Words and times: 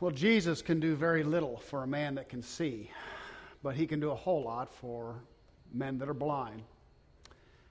Well, 0.00 0.12
Jesus 0.12 0.62
can 0.62 0.78
do 0.78 0.94
very 0.94 1.24
little 1.24 1.56
for 1.56 1.82
a 1.82 1.86
man 1.88 2.14
that 2.14 2.28
can 2.28 2.40
see, 2.40 2.88
but 3.64 3.74
he 3.74 3.84
can 3.84 3.98
do 3.98 4.12
a 4.12 4.14
whole 4.14 4.44
lot 4.44 4.72
for 4.72 5.16
men 5.72 5.98
that 5.98 6.08
are 6.08 6.14
blind. 6.14 6.62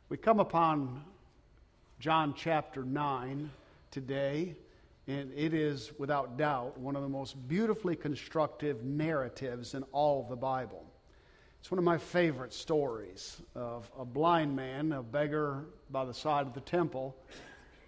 We 0.09 0.17
come 0.17 0.41
upon 0.41 1.05
John 2.01 2.33
chapter 2.35 2.83
9 2.83 3.49
today, 3.91 4.57
and 5.07 5.31
it 5.37 5.53
is 5.53 5.93
without 5.97 6.37
doubt 6.37 6.77
one 6.77 6.97
of 6.97 7.01
the 7.01 7.07
most 7.07 7.47
beautifully 7.47 7.95
constructive 7.95 8.83
narratives 8.83 9.73
in 9.73 9.83
all 9.93 10.21
of 10.21 10.27
the 10.27 10.35
Bible. 10.35 10.83
It's 11.61 11.71
one 11.71 11.79
of 11.79 11.85
my 11.85 11.97
favorite 11.97 12.51
stories 12.51 13.41
of 13.55 13.89
a 13.97 14.03
blind 14.03 14.53
man, 14.53 14.91
a 14.91 15.01
beggar 15.01 15.63
by 15.91 16.03
the 16.03 16.13
side 16.13 16.45
of 16.45 16.53
the 16.53 16.59
temple, 16.59 17.15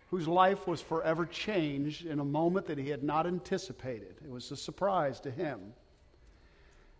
whose 0.09 0.27
life 0.27 0.67
was 0.67 0.81
forever 0.81 1.25
changed 1.25 2.05
in 2.05 2.19
a 2.19 2.25
moment 2.25 2.65
that 2.67 2.77
he 2.77 2.89
had 2.89 3.03
not 3.03 3.27
anticipated. 3.27 4.15
It 4.23 4.29
was 4.29 4.51
a 4.51 4.57
surprise 4.57 5.19
to 5.21 5.31
him. 5.31 5.73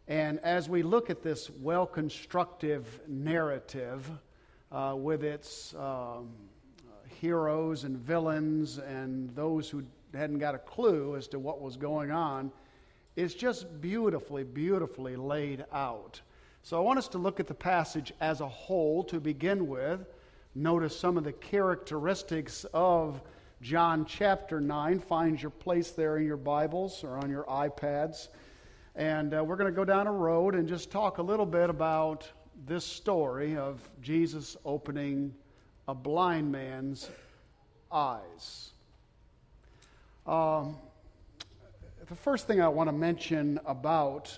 And 0.07 0.39
as 0.39 0.69
we 0.69 0.83
look 0.83 1.09
at 1.09 1.21
this 1.21 1.49
well 1.49 1.85
constructive 1.85 2.99
narrative 3.07 4.09
uh, 4.71 4.95
with 4.97 5.23
its 5.23 5.73
um, 5.75 6.29
heroes 7.19 7.83
and 7.83 7.97
villains 7.97 8.77
and 8.77 9.35
those 9.35 9.69
who 9.69 9.83
hadn't 10.13 10.39
got 10.39 10.55
a 10.55 10.59
clue 10.59 11.15
as 11.15 11.27
to 11.29 11.39
what 11.39 11.61
was 11.61 11.77
going 11.77 12.11
on, 12.11 12.51
it's 13.15 13.33
just 13.33 13.81
beautifully, 13.81 14.43
beautifully 14.43 15.15
laid 15.15 15.65
out. 15.73 16.21
So 16.63 16.77
I 16.77 16.79
want 16.81 16.99
us 16.99 17.07
to 17.09 17.17
look 17.17 17.39
at 17.39 17.47
the 17.47 17.53
passage 17.53 18.13
as 18.21 18.41
a 18.41 18.47
whole 18.47 19.03
to 19.05 19.19
begin 19.19 19.67
with 19.67 20.05
notice 20.55 20.97
some 20.97 21.17
of 21.17 21.23
the 21.23 21.31
characteristics 21.31 22.65
of 22.73 23.21
John 23.61 24.05
chapter 24.05 24.59
9. 24.59 24.99
Find 24.99 25.41
your 25.41 25.51
place 25.51 25.91
there 25.91 26.17
in 26.17 26.25
your 26.25 26.37
Bibles 26.37 27.03
or 27.03 27.17
on 27.17 27.29
your 27.29 27.43
iPads. 27.45 28.29
And 28.95 29.33
uh, 29.33 29.43
we're 29.43 29.55
going 29.55 29.71
to 29.71 29.75
go 29.75 29.85
down 29.85 30.07
a 30.07 30.11
road 30.11 30.55
and 30.55 30.67
just 30.67 30.91
talk 30.91 31.19
a 31.19 31.21
little 31.21 31.45
bit 31.45 31.69
about 31.69 32.29
this 32.65 32.83
story 32.83 33.55
of 33.55 33.79
Jesus 34.01 34.57
opening 34.65 35.33
a 35.87 35.93
blind 35.93 36.51
man's 36.51 37.09
eyes. 37.91 38.71
Um, 40.25 40.77
the 42.07 42.15
first 42.15 42.47
thing 42.47 42.61
I 42.61 42.67
want 42.67 42.87
to 42.87 42.95
mention 42.95 43.59
about 43.65 44.37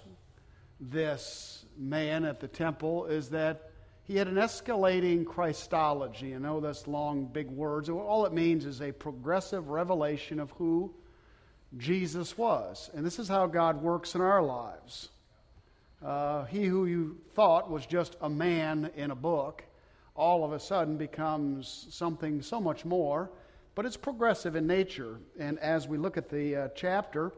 this 0.80 1.66
man 1.78 2.26
at 2.26 2.40
the 2.40 2.48
temple 2.48 3.06
is 3.06 3.30
that 3.30 3.71
he 4.04 4.18
had 4.18 4.28
an 4.28 4.36
escalating 4.36 5.26
Christology. 5.26 6.28
You 6.28 6.40
know, 6.40 6.60
that's 6.60 6.88
long, 6.88 7.26
big 7.26 7.50
words. 7.50 7.90
All 7.90 8.26
it 8.26 8.34
means 8.34 8.66
is 8.66 8.82
a 8.82 8.92
progressive 8.92 9.70
revelation 9.70 10.40
of 10.40 10.52
who 10.52 10.94
Jesus 11.78 12.38
was. 12.38 12.90
And 12.94 13.06
this 13.06 13.20
is 13.20 13.28
how 13.28 13.48
God 13.48 13.82
works 13.82 14.16
in 14.16 14.22
our 14.22 14.42
lives. 14.42 15.10
Uh, 16.04 16.46
he 16.46 16.66
who 16.66 16.86
you 16.86 17.18
thought 17.36 17.70
was 17.70 17.86
just 17.86 18.16
a 18.22 18.30
man 18.30 18.90
in 18.96 19.12
a 19.12 19.16
book 19.16 19.64
all 20.16 20.44
of 20.44 20.52
a 20.54 20.60
sudden 20.60 20.98
becomes 20.98 21.88
something 21.90 22.42
so 22.42 22.60
much 22.60 22.86
more, 22.86 23.32
but 23.76 23.86
it's 23.86 23.98
progressive 23.98 24.56
in 24.56 24.68
nature. 24.68 25.20
And 25.40 25.58
as 25.60 25.88
we 25.88 25.98
look 25.98 26.18
at 26.18 26.30
the 26.30 26.56
uh, 26.56 26.68
chapter, 26.76 27.32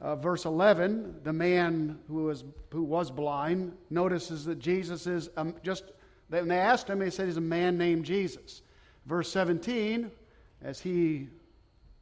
uh, 0.00 0.16
verse 0.16 0.44
11, 0.44 1.20
the 1.24 1.32
man 1.32 1.98
who 2.08 2.24
was, 2.24 2.44
who 2.70 2.82
was 2.82 3.10
blind 3.10 3.72
notices 3.88 4.44
that 4.44 4.58
Jesus 4.58 5.06
is 5.06 5.30
um, 5.36 5.54
just 5.62 5.84
when 6.30 6.48
they 6.48 6.58
asked 6.58 6.88
him, 6.88 7.00
he 7.00 7.10
said 7.10 7.26
he's 7.26 7.36
a 7.36 7.40
man 7.40 7.76
named 7.76 8.04
Jesus. 8.04 8.62
Verse 9.06 9.30
17, 9.30 10.10
as 10.62 10.80
he 10.80 11.28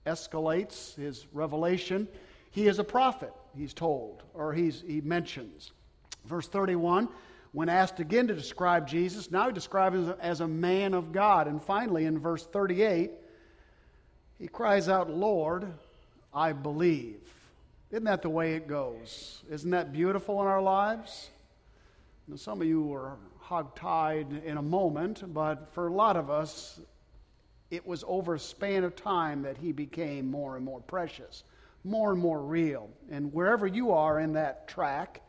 escalates 0.06 0.94
his 0.94 1.26
revelation, 1.32 2.06
he 2.50 2.66
is 2.68 2.78
a 2.78 2.84
prophet, 2.84 3.32
he's 3.56 3.72
told, 3.72 4.22
or 4.34 4.52
he's, 4.52 4.82
he 4.86 5.00
mentions. 5.00 5.72
Verse 6.26 6.46
31, 6.48 7.08
when 7.52 7.68
asked 7.68 8.00
again 8.00 8.26
to 8.28 8.34
describe 8.34 8.86
Jesus, 8.86 9.30
now 9.30 9.46
he 9.46 9.52
describes 9.52 9.96
him 9.96 10.14
as 10.20 10.40
a 10.40 10.48
man 10.48 10.92
of 10.92 11.12
God. 11.12 11.46
And 11.46 11.62
finally, 11.62 12.04
in 12.04 12.18
verse 12.18 12.46
38, 12.46 13.10
he 14.38 14.48
cries 14.48 14.88
out, 14.88 15.10
Lord, 15.10 15.66
I 16.34 16.52
believe. 16.52 17.20
Isn't 17.90 18.04
that 18.04 18.20
the 18.20 18.28
way 18.28 18.54
it 18.54 18.68
goes? 18.68 19.42
Isn't 19.50 19.70
that 19.70 19.92
beautiful 19.92 20.40
in 20.42 20.46
our 20.46 20.60
lives? 20.60 21.30
Now, 22.26 22.36
some 22.36 22.60
of 22.60 22.68
you 22.68 22.92
are 22.92 23.16
hogtied 23.48 24.44
in 24.44 24.58
a 24.58 24.62
moment, 24.62 25.22
but 25.32 25.72
for 25.72 25.88
a 25.88 25.92
lot 25.92 26.16
of 26.16 26.30
us, 26.30 26.80
it 27.70 27.86
was 27.86 28.04
over 28.06 28.34
a 28.34 28.38
span 28.38 28.84
of 28.84 28.94
time 28.96 29.42
that 29.42 29.56
he 29.56 29.72
became 29.72 30.30
more 30.30 30.56
and 30.56 30.64
more 30.64 30.80
precious, 30.80 31.44
more 31.84 32.12
and 32.12 32.20
more 32.20 32.42
real. 32.42 32.90
And 33.10 33.32
wherever 33.32 33.66
you 33.66 33.92
are 33.92 34.20
in 34.20 34.32
that 34.34 34.68
track, 34.68 35.22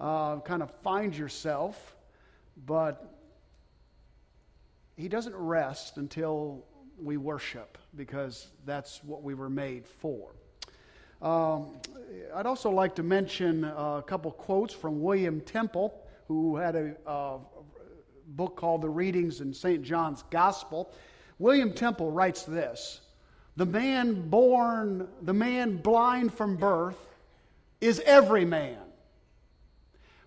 uh, 0.00 0.40
kind 0.40 0.62
of 0.62 0.70
find 0.82 1.16
yourself, 1.16 1.96
but 2.66 3.14
he 4.96 5.08
doesn't 5.08 5.36
rest 5.36 5.96
until 5.96 6.64
we 7.00 7.16
worship 7.16 7.78
because 7.96 8.48
that's 8.64 9.02
what 9.04 9.22
we 9.22 9.34
were 9.34 9.50
made 9.50 9.86
for. 9.86 10.30
Um, 11.20 11.78
I'd 12.34 12.46
also 12.46 12.70
like 12.70 12.96
to 12.96 13.02
mention 13.02 13.64
a 13.64 14.02
couple 14.04 14.32
quotes 14.32 14.74
from 14.74 15.00
William 15.00 15.40
Temple 15.40 16.01
who 16.28 16.56
had 16.56 16.76
a 16.76 16.94
uh, 17.06 17.38
book 18.28 18.56
called 18.56 18.82
The 18.82 18.88
Readings 18.88 19.40
in 19.40 19.52
St. 19.52 19.82
John's 19.82 20.22
Gospel. 20.30 20.92
William 21.38 21.72
Temple 21.72 22.10
writes 22.10 22.44
this 22.44 23.00
The 23.56 23.66
man 23.66 24.28
born, 24.28 25.08
the 25.22 25.34
man 25.34 25.76
blind 25.76 26.32
from 26.32 26.56
birth, 26.56 26.98
is 27.80 28.00
every 28.04 28.44
man. 28.44 28.78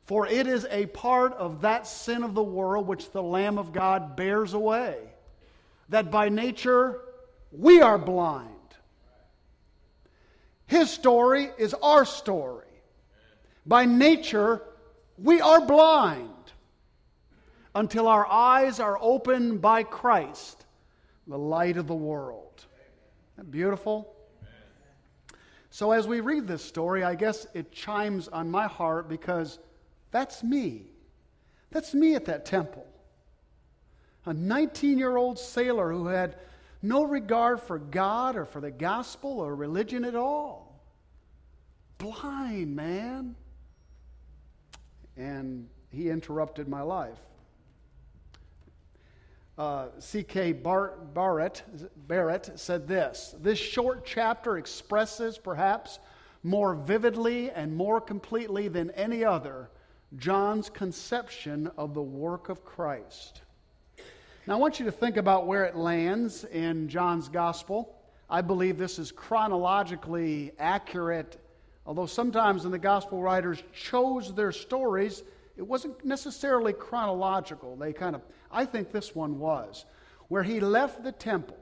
For 0.05 0.28
it 0.28 0.45
is 0.45 0.67
a 0.69 0.85
part 0.88 1.34
of 1.34 1.61
that 1.61 1.88
sin 1.88 2.23
of 2.23 2.35
the 2.35 2.44
world 2.44 2.85
which 2.88 3.11
the 3.11 3.23
Lamb 3.23 3.57
of 3.57 3.73
God 3.73 4.16
bears 4.16 4.53
away, 4.53 4.97
that 5.89 6.11
by 6.11 6.29
nature 6.29 7.01
we 7.51 7.81
are 7.81 7.97
blind. 7.97 8.51
His 10.67 10.89
story 10.89 11.50
is 11.57 11.73
our 11.75 12.05
story. 12.05 12.66
By 13.66 13.85
nature, 13.85 14.61
we 15.17 15.39
are 15.41 15.61
blind 15.65 16.29
until 17.73 18.07
our 18.07 18.27
eyes 18.27 18.79
are 18.79 18.97
opened 19.01 19.61
by 19.61 19.83
Christ, 19.83 20.65
the 21.27 21.37
light 21.37 21.77
of 21.77 21.87
the 21.87 21.95
world. 21.95 22.65
Beautiful? 23.49 24.13
So, 25.69 25.91
as 25.91 26.07
we 26.07 26.21
read 26.21 26.47
this 26.47 26.63
story, 26.63 27.03
I 27.03 27.15
guess 27.15 27.47
it 27.53 27.71
chimes 27.71 28.29
on 28.29 28.49
my 28.49 28.67
heart 28.67 29.09
because 29.09 29.59
that's 30.11 30.41
me. 30.41 30.83
That's 31.71 31.93
me 31.93 32.15
at 32.15 32.25
that 32.25 32.45
temple. 32.45 32.87
A 34.25 34.33
19 34.33 34.97
year 34.97 35.17
old 35.17 35.37
sailor 35.37 35.91
who 35.91 36.07
had 36.07 36.37
no 36.81 37.03
regard 37.03 37.61
for 37.61 37.77
God 37.77 38.37
or 38.37 38.45
for 38.45 38.61
the 38.61 38.71
gospel 38.71 39.39
or 39.39 39.53
religion 39.55 40.05
at 40.05 40.15
all. 40.15 40.81
Blind, 41.97 42.75
man 42.75 43.35
and 45.17 45.67
he 45.89 46.09
interrupted 46.09 46.67
my 46.67 46.81
life. 46.81 47.19
Uh, 49.57 49.87
C.K. 49.99 50.51
Barrett, 50.51 51.63
Barrett 52.07 52.51
said 52.55 52.87
this 52.87 53.35
This 53.39 53.57
short 53.57 54.05
chapter 54.05 54.57
expresses, 54.57 55.37
perhaps 55.37 55.99
more 56.43 56.75
vividly 56.75 57.49
and 57.51 57.75
more 57.75 57.99
completely 57.99 58.67
than 58.67 58.91
any 58.91 59.23
other, 59.23 59.69
John's 60.17 60.69
conception 60.69 61.71
of 61.77 61.93
the 61.93 62.01
work 62.01 62.49
of 62.49 62.63
Christ. 62.63 63.41
Now, 64.45 64.53
I 64.53 64.57
want 64.57 64.79
you 64.79 64.85
to 64.85 64.91
think 64.91 65.17
about 65.17 65.47
where 65.47 65.63
it 65.63 65.75
lands 65.75 66.43
in 66.43 66.87
John's 66.87 67.29
gospel. 67.29 67.95
I 68.29 68.41
believe 68.41 68.77
this 68.77 68.99
is 68.99 69.11
chronologically 69.11 70.51
accurate 70.59 71.37
Although 71.85 72.07
sometimes 72.07 72.64
when 72.64 72.72
the 72.72 72.79
gospel 72.79 73.22
writers 73.22 73.61
chose 73.73 74.34
their 74.34 74.52
stories, 74.52 75.23
it 75.55 75.61
wasn't 75.61 76.03
necessarily 76.03 76.73
chronological. 76.73 77.76
They 77.76 77.93
kind 77.93 78.16
of, 78.16 78.23
I 78.52 78.66
think 78.66 78.91
this 78.91 79.14
one 79.16 79.40
was, 79.40 79.85
where 80.28 80.43
he 80.43 80.59
left 80.59 81.03
the 81.03 81.11
temple. 81.11 81.58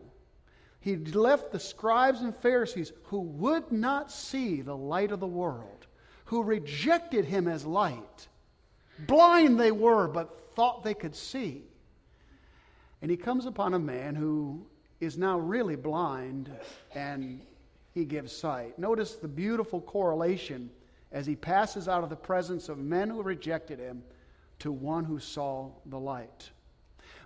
He 0.79 0.95
left 0.97 1.51
the 1.51 1.59
scribes 1.59 2.21
and 2.21 2.35
Pharisees 2.35 2.91
who 3.03 3.19
would 3.19 3.71
not 3.71 4.11
see 4.11 4.61
the 4.61 4.75
light 4.75 5.11
of 5.11 5.19
the 5.19 5.27
world, 5.27 5.87
who 6.25 6.43
rejected 6.43 7.25
him 7.25 7.47
as 7.47 7.65
light. 7.65 8.27
Blind 8.99 9.59
they 9.59 9.71
were, 9.71 10.07
but 10.07 10.53
thought 10.55 10.83
they 10.83 10.93
could 10.93 11.15
see. 11.15 11.63
And 13.01 13.11
he 13.11 13.17
comes 13.17 13.45
upon 13.45 13.73
a 13.73 13.79
man 13.79 14.15
who 14.15 14.65
is 14.99 15.17
now 15.17 15.37
really 15.37 15.75
blind 15.75 16.49
and 16.95 17.41
he 17.93 18.05
gives 18.05 18.35
sight. 18.35 18.77
Notice 18.77 19.15
the 19.15 19.27
beautiful 19.27 19.81
correlation 19.81 20.69
as 21.11 21.25
he 21.25 21.35
passes 21.35 21.87
out 21.87 22.03
of 22.03 22.09
the 22.09 22.15
presence 22.15 22.69
of 22.69 22.77
men 22.79 23.09
who 23.09 23.21
rejected 23.21 23.79
him 23.79 24.03
to 24.59 24.71
one 24.71 25.05
who 25.05 25.19
saw 25.19 25.69
the 25.85 25.99
light. 25.99 26.49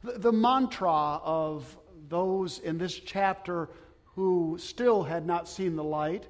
The, 0.03 0.19
the 0.19 0.31
mantra 0.31 0.91
of 1.23 1.77
those 2.09 2.59
in 2.59 2.77
this 2.77 2.95
chapter 2.99 3.69
who 4.15 4.57
still 4.59 5.03
had 5.03 5.25
not 5.25 5.47
seen 5.47 5.75
the 5.75 5.83
light 5.83 6.27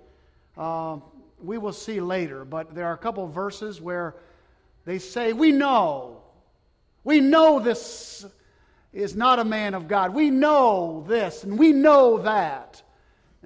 uh, 0.58 0.98
we 1.40 1.58
will 1.58 1.74
see 1.74 2.02
later, 2.02 2.44
but 2.44 2.74
there 2.74 2.88
are 2.88 2.94
a 2.94 2.98
couple 2.98 3.24
of 3.24 3.32
verses 3.32 3.80
where 3.80 4.16
they 4.86 5.00
say, 5.00 5.34
We 5.34 5.52
know. 5.52 6.24
We 7.04 7.20
know 7.20 7.60
this 7.60 8.26
is 8.92 9.16
not 9.16 9.40
a 9.40 9.46
man 9.46 9.74
of 9.74 9.88
God. 9.88 10.14
We 10.14 10.30
know 10.30 11.06
this 11.08 11.44
and 11.44 11.58
we 11.58 11.72
know 11.72 12.18
that. 12.20 12.82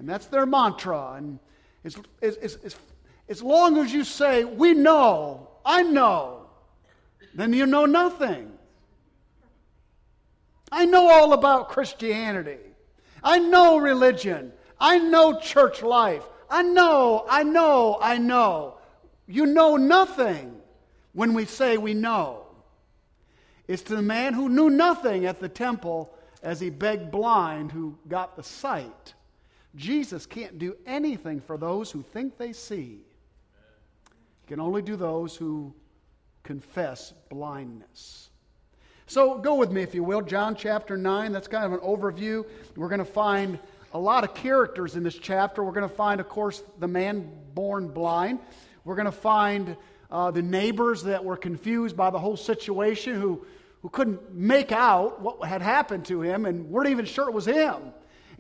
And 0.01 0.09
that's 0.09 0.25
their 0.25 0.48
mantra. 0.48 1.13
And 1.18 1.38
as, 1.86 1.95
as, 2.24 2.36
as, 2.36 2.75
as 3.30 3.44
long 3.44 3.77
as 3.77 3.94
you 3.94 4.03
say, 4.03 4.44
We 4.44 4.74
know, 4.74 5.48
I 5.63 5.83
know, 5.83 6.48
then 7.36 7.53
you 7.53 7.68
know 7.68 7.86
nothing. 7.86 8.51
I 10.71 10.86
know 10.86 11.07
all 11.07 11.33
about 11.33 11.69
Christianity. 11.69 12.57
I 13.24 13.38
know 13.38 13.77
religion. 13.77 14.53
I 14.80 14.98
know 14.98 15.39
church 15.39 15.83
life. 15.83 16.24
I 16.50 16.63
know, 16.63 17.24
I 17.30 17.44
know, 17.44 18.00
I 18.01 18.18
know. 18.18 18.80
You 19.27 19.45
know 19.45 19.77
nothing 19.77 20.59
when 21.13 21.36
we 21.36 21.45
say 21.45 21.77
we 21.77 21.94
know. 21.94 22.48
It's 23.68 23.83
to 23.83 23.95
the 23.95 24.01
man 24.01 24.33
who 24.33 24.50
knew 24.50 24.71
nothing 24.71 25.27
at 25.27 25.39
the 25.39 25.48
temple 25.48 26.12
as 26.42 26.59
he 26.59 26.71
begged 26.71 27.12
blind 27.12 27.71
who 27.71 28.00
got 28.07 28.36
the 28.36 28.42
sight. 28.42 29.13
Jesus 29.75 30.25
can't 30.25 30.59
do 30.59 30.75
anything 30.85 31.39
for 31.39 31.57
those 31.57 31.91
who 31.91 32.01
think 32.01 32.38
they 32.38 32.53
see. 32.53 33.00
He 34.41 34.47
can 34.47 34.59
only 34.59 34.81
do 34.81 34.95
those 34.95 35.35
who 35.35 35.73
confess 36.44 37.13
blindness. 37.29 38.29
So 39.07 39.38
go 39.38 39.56
with 39.56 39.71
me, 39.71 39.81
if 39.81 39.94
you 39.94 40.03
will, 40.03 40.21
John 40.21 40.56
chapter 40.56 40.97
9. 40.97 41.31
That's 41.31 41.47
kind 41.47 41.65
of 41.65 41.73
an 41.73 41.79
overview. 41.79 42.45
We're 42.75 42.89
going 42.89 43.00
to 43.00 43.06
find 43.06 43.59
a 43.94 44.00
lot 44.00 44.23
of 44.23 44.33
characters 44.33 44.95
in 44.95 45.03
this 45.03 45.15
chapter. 45.15 45.63
We're 45.63 45.74
going 45.74 45.88
to 45.88 45.95
find, 45.95 46.21
of 46.21 46.29
course, 46.29 46.63
the 46.79 46.88
man 46.88 47.29
born 47.53 47.89
blind. 47.89 48.39
We're 48.83 48.95
going 48.95 49.06
to 49.06 49.12
find 49.12 49.75
uh, 50.09 50.31
the 50.31 50.41
neighbors 50.41 51.03
that 51.03 51.24
were 51.24 51.38
confused 51.38 51.95
by 51.95 52.09
the 52.09 52.19
whole 52.19 52.38
situation 52.38 53.19
who, 53.19 53.45
who 53.81 53.89
couldn't 53.89 54.33
make 54.33 54.71
out 54.71 55.21
what 55.21 55.45
had 55.47 55.62
happened 55.62 56.06
to 56.06 56.21
him 56.21 56.45
and 56.45 56.69
weren't 56.69 56.89
even 56.89 57.06
sure 57.06 57.27
it 57.27 57.33
was 57.33 57.45
him. 57.45 57.77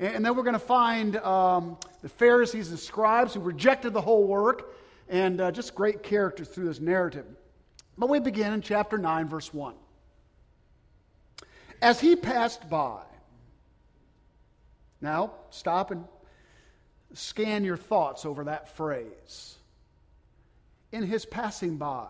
And, 0.01 0.25
then 0.25 0.35
we're 0.35 0.41
going 0.41 0.53
to 0.53 0.59
find 0.59 1.15
um, 1.17 1.77
the 2.01 2.09
Pharisees 2.09 2.71
and 2.71 2.79
scribes 2.79 3.35
who 3.35 3.39
rejected 3.39 3.93
the 3.93 4.01
whole 4.01 4.25
work 4.25 4.73
and 5.07 5.39
uh, 5.39 5.51
just 5.51 5.75
great 5.75 6.01
characters 6.01 6.47
through 6.47 6.65
this 6.65 6.79
narrative. 6.79 7.27
But 7.99 8.09
we 8.09 8.19
begin 8.19 8.51
in 8.51 8.61
chapter 8.61 8.97
9, 8.97 9.29
verse 9.29 9.53
1. 9.53 9.75
As 11.83 11.99
he 11.99 12.15
passed 12.15 12.67
by, 12.67 13.03
now 15.01 15.33
stop 15.51 15.91
and 15.91 16.03
scan 17.13 17.63
your 17.63 17.77
thoughts 17.77 18.25
over 18.25 18.45
that 18.45 18.75
phrase. 18.75 19.55
In 20.91 21.03
his 21.03 21.27
passing 21.27 21.77
by, 21.77 22.07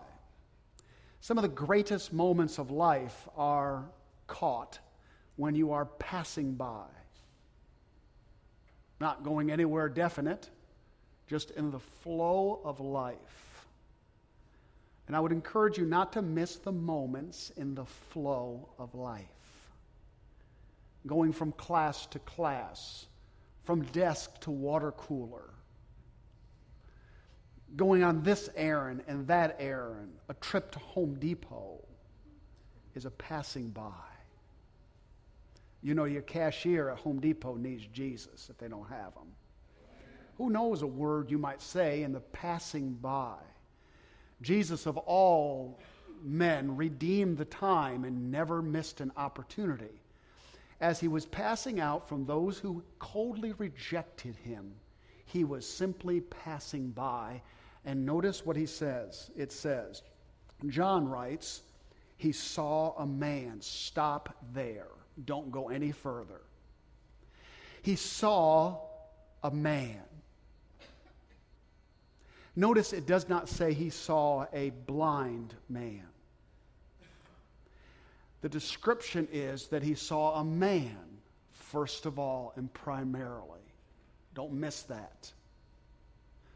some 1.19 1.37
of 1.37 1.41
the 1.41 1.49
greatest 1.49 2.13
moments 2.13 2.57
of 2.57 2.71
life 2.71 3.27
are 3.35 3.83
caught 4.27 4.79
when 5.35 5.55
you 5.55 5.73
are 5.73 5.85
passing 5.85 6.53
by. 6.53 6.85
Not 9.01 9.23
going 9.23 9.51
anywhere 9.51 9.89
definite, 9.89 10.49
just 11.27 11.51
in 11.51 11.71
the 11.71 11.79
flow 11.79 12.61
of 12.63 12.79
life. 12.79 13.65
And 15.07 15.15
I 15.15 15.19
would 15.19 15.33
encourage 15.33 15.77
you 15.77 15.85
not 15.85 16.13
to 16.13 16.21
miss 16.21 16.55
the 16.55 16.71
moments 16.71 17.51
in 17.57 17.75
the 17.75 17.85
flow 17.85 18.69
of 18.79 18.95
life 18.95 19.27
going 21.07 21.33
from 21.33 21.51
class 21.53 22.05
to 22.05 22.19
class, 22.19 23.07
from 23.63 23.81
desk 23.85 24.39
to 24.41 24.51
water 24.51 24.91
cooler, 24.91 25.49
going 27.75 28.03
on 28.03 28.21
this 28.21 28.49
errand 28.55 29.03
and 29.07 29.27
that 29.27 29.55
errand, 29.59 30.13
a 30.29 30.33
trip 30.35 30.71
to 30.71 30.79
Home 30.79 31.15
Depot 31.15 31.83
is 32.93 33.05
a 33.05 33.11
passing 33.11 33.69
by. 33.69 33.91
You 35.81 35.93
know, 35.93 36.05
your 36.05 36.21
cashier 36.21 36.89
at 36.89 36.97
Home 36.99 37.19
Depot 37.19 37.55
needs 37.55 37.85
Jesus 37.87 38.49
if 38.49 38.57
they 38.57 38.67
don't 38.67 38.89
have 38.89 39.13
him. 39.13 39.31
Who 40.37 40.49
knows 40.49 40.81
a 40.81 40.87
word 40.87 41.29
you 41.29 41.37
might 41.37 41.61
say 41.61 42.03
in 42.03 42.11
the 42.11 42.19
passing 42.19 42.93
by? 42.93 43.35
Jesus, 44.41 44.85
of 44.85 44.97
all 44.97 45.79
men, 46.23 46.75
redeemed 46.75 47.37
the 47.37 47.45
time 47.45 48.03
and 48.03 48.31
never 48.31 48.61
missed 48.61 49.01
an 49.01 49.11
opportunity 49.17 50.01
as 50.81 50.99
he 50.99 51.07
was 51.07 51.27
passing 51.27 51.79
out 51.79 52.09
from 52.09 52.25
those 52.25 52.57
who 52.57 52.83
coldly 52.97 53.53
rejected 53.53 54.35
him, 54.35 54.73
he 55.25 55.43
was 55.43 55.67
simply 55.67 56.21
passing 56.21 56.89
by. 56.89 57.41
And 57.85 58.05
notice 58.05 58.45
what 58.45 58.57
he 58.57 58.65
says. 58.65 59.29
It 59.37 59.51
says, 59.51 60.01
John 60.67 61.07
writes, 61.07 61.61
he 62.17 62.31
saw 62.31 62.95
a 62.97 63.05
man. 63.05 63.61
Stop 63.61 64.35
there. 64.53 64.89
Don't 65.25 65.51
go 65.51 65.69
any 65.69 65.91
further. 65.91 66.41
He 67.81 67.95
saw 67.95 68.79
a 69.43 69.51
man. 69.51 70.01
Notice 72.55 72.93
it 72.93 73.05
does 73.05 73.29
not 73.29 73.49
say 73.49 73.73
he 73.73 73.89
saw 73.89 74.45
a 74.53 74.71
blind 74.71 75.55
man. 75.69 76.03
The 78.41 78.49
description 78.49 79.27
is 79.31 79.67
that 79.67 79.83
he 79.83 79.95
saw 79.95 80.39
a 80.39 80.43
man, 80.43 80.97
first 81.53 82.05
of 82.05 82.19
all 82.19 82.53
and 82.55 82.73
primarily. 82.73 83.61
Don't 84.33 84.53
miss 84.53 84.83
that. 84.83 85.31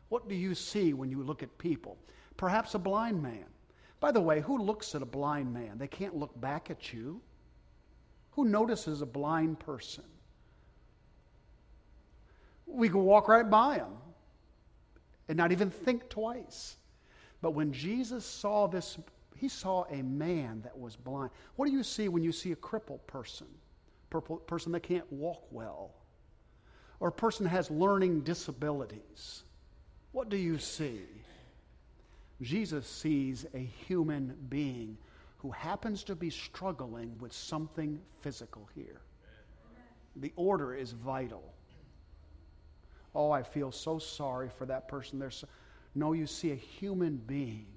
What 0.10 0.28
do 0.28 0.36
you 0.36 0.56
see 0.56 0.94
when 0.94 1.10
you 1.10 1.24
look 1.24 1.44
at 1.44 1.58
people? 1.58 1.98
Perhaps 2.38 2.74
a 2.76 2.80
blind 2.80 3.22
man. 3.22 3.46
By 4.00 4.12
the 4.12 4.22
way, 4.22 4.42
who 4.42 4.58
looks 4.58 4.96
at 4.96 5.02
a 5.02 5.06
blind 5.06 5.54
man? 5.54 5.78
They 5.78 5.88
can't 5.88 6.16
look 6.16 6.40
back 6.40 6.70
at 6.70 6.94
you. 6.94 7.22
Who 8.36 8.46
notices 8.46 9.02
a 9.02 9.06
blind 9.06 9.60
person? 9.60 10.04
We 12.68 12.90
can 12.90 13.04
walk 13.04 13.28
right 13.28 13.50
by 13.50 13.76
him 13.76 13.94
and 15.28 15.38
not 15.38 15.52
even 15.52 15.70
think 15.70 16.10
twice. 16.10 16.78
But 17.42 17.52
when 17.52 17.72
Jesus 17.72 18.26
saw 18.26 18.68
this 18.68 18.98
he 19.36 19.50
saw 19.50 19.84
a 19.90 20.02
man 20.02 20.62
that 20.64 20.78
was 20.78 20.96
blind. 20.96 21.32
What 21.56 21.68
do 21.68 21.74
you 21.74 21.84
see 21.84 22.08
when 22.08 22.24
you 22.24 22.32
see 22.32 22.52
a 22.52 22.56
crippled 22.56 23.06
person? 23.06 23.48
A 24.14 24.22
person 24.22 24.72
that 24.72 24.80
can't 24.80 25.12
walk 25.12 25.44
well, 25.52 25.94
or 27.02 27.10
a 27.10 27.12
person 27.12 27.46
has 27.46 27.70
learning 27.70 28.22
disabilities. 28.22 29.44
What 30.14 30.30
do 30.30 30.38
you 30.38 30.58
see? 30.58 31.02
Jesus 32.42 32.88
sees 32.88 33.46
a 33.54 33.60
human 33.60 34.38
being 34.48 34.98
who 35.46 35.52
happens 35.52 36.04
to 36.04 36.16
be 36.16 36.32
struggling 36.32 37.16
with 37.20 37.32
something 37.32 38.02
physical 38.20 38.68
here. 38.74 39.02
The 40.16 40.34
order 40.36 40.74
is 40.74 40.92
vital. 40.92 41.54
Oh, 43.14 43.30
I 43.30 43.44
feel 43.44 43.72
so 43.72 44.00
sorry 44.00 44.50
for 44.50 44.66
that 44.66 44.88
person. 44.88 45.20
There's 45.20 45.36
so, 45.36 45.48
no, 45.94 46.14
you 46.14 46.26
see 46.26 46.52
a 46.52 46.56
human 46.56 47.18
being 47.28 47.68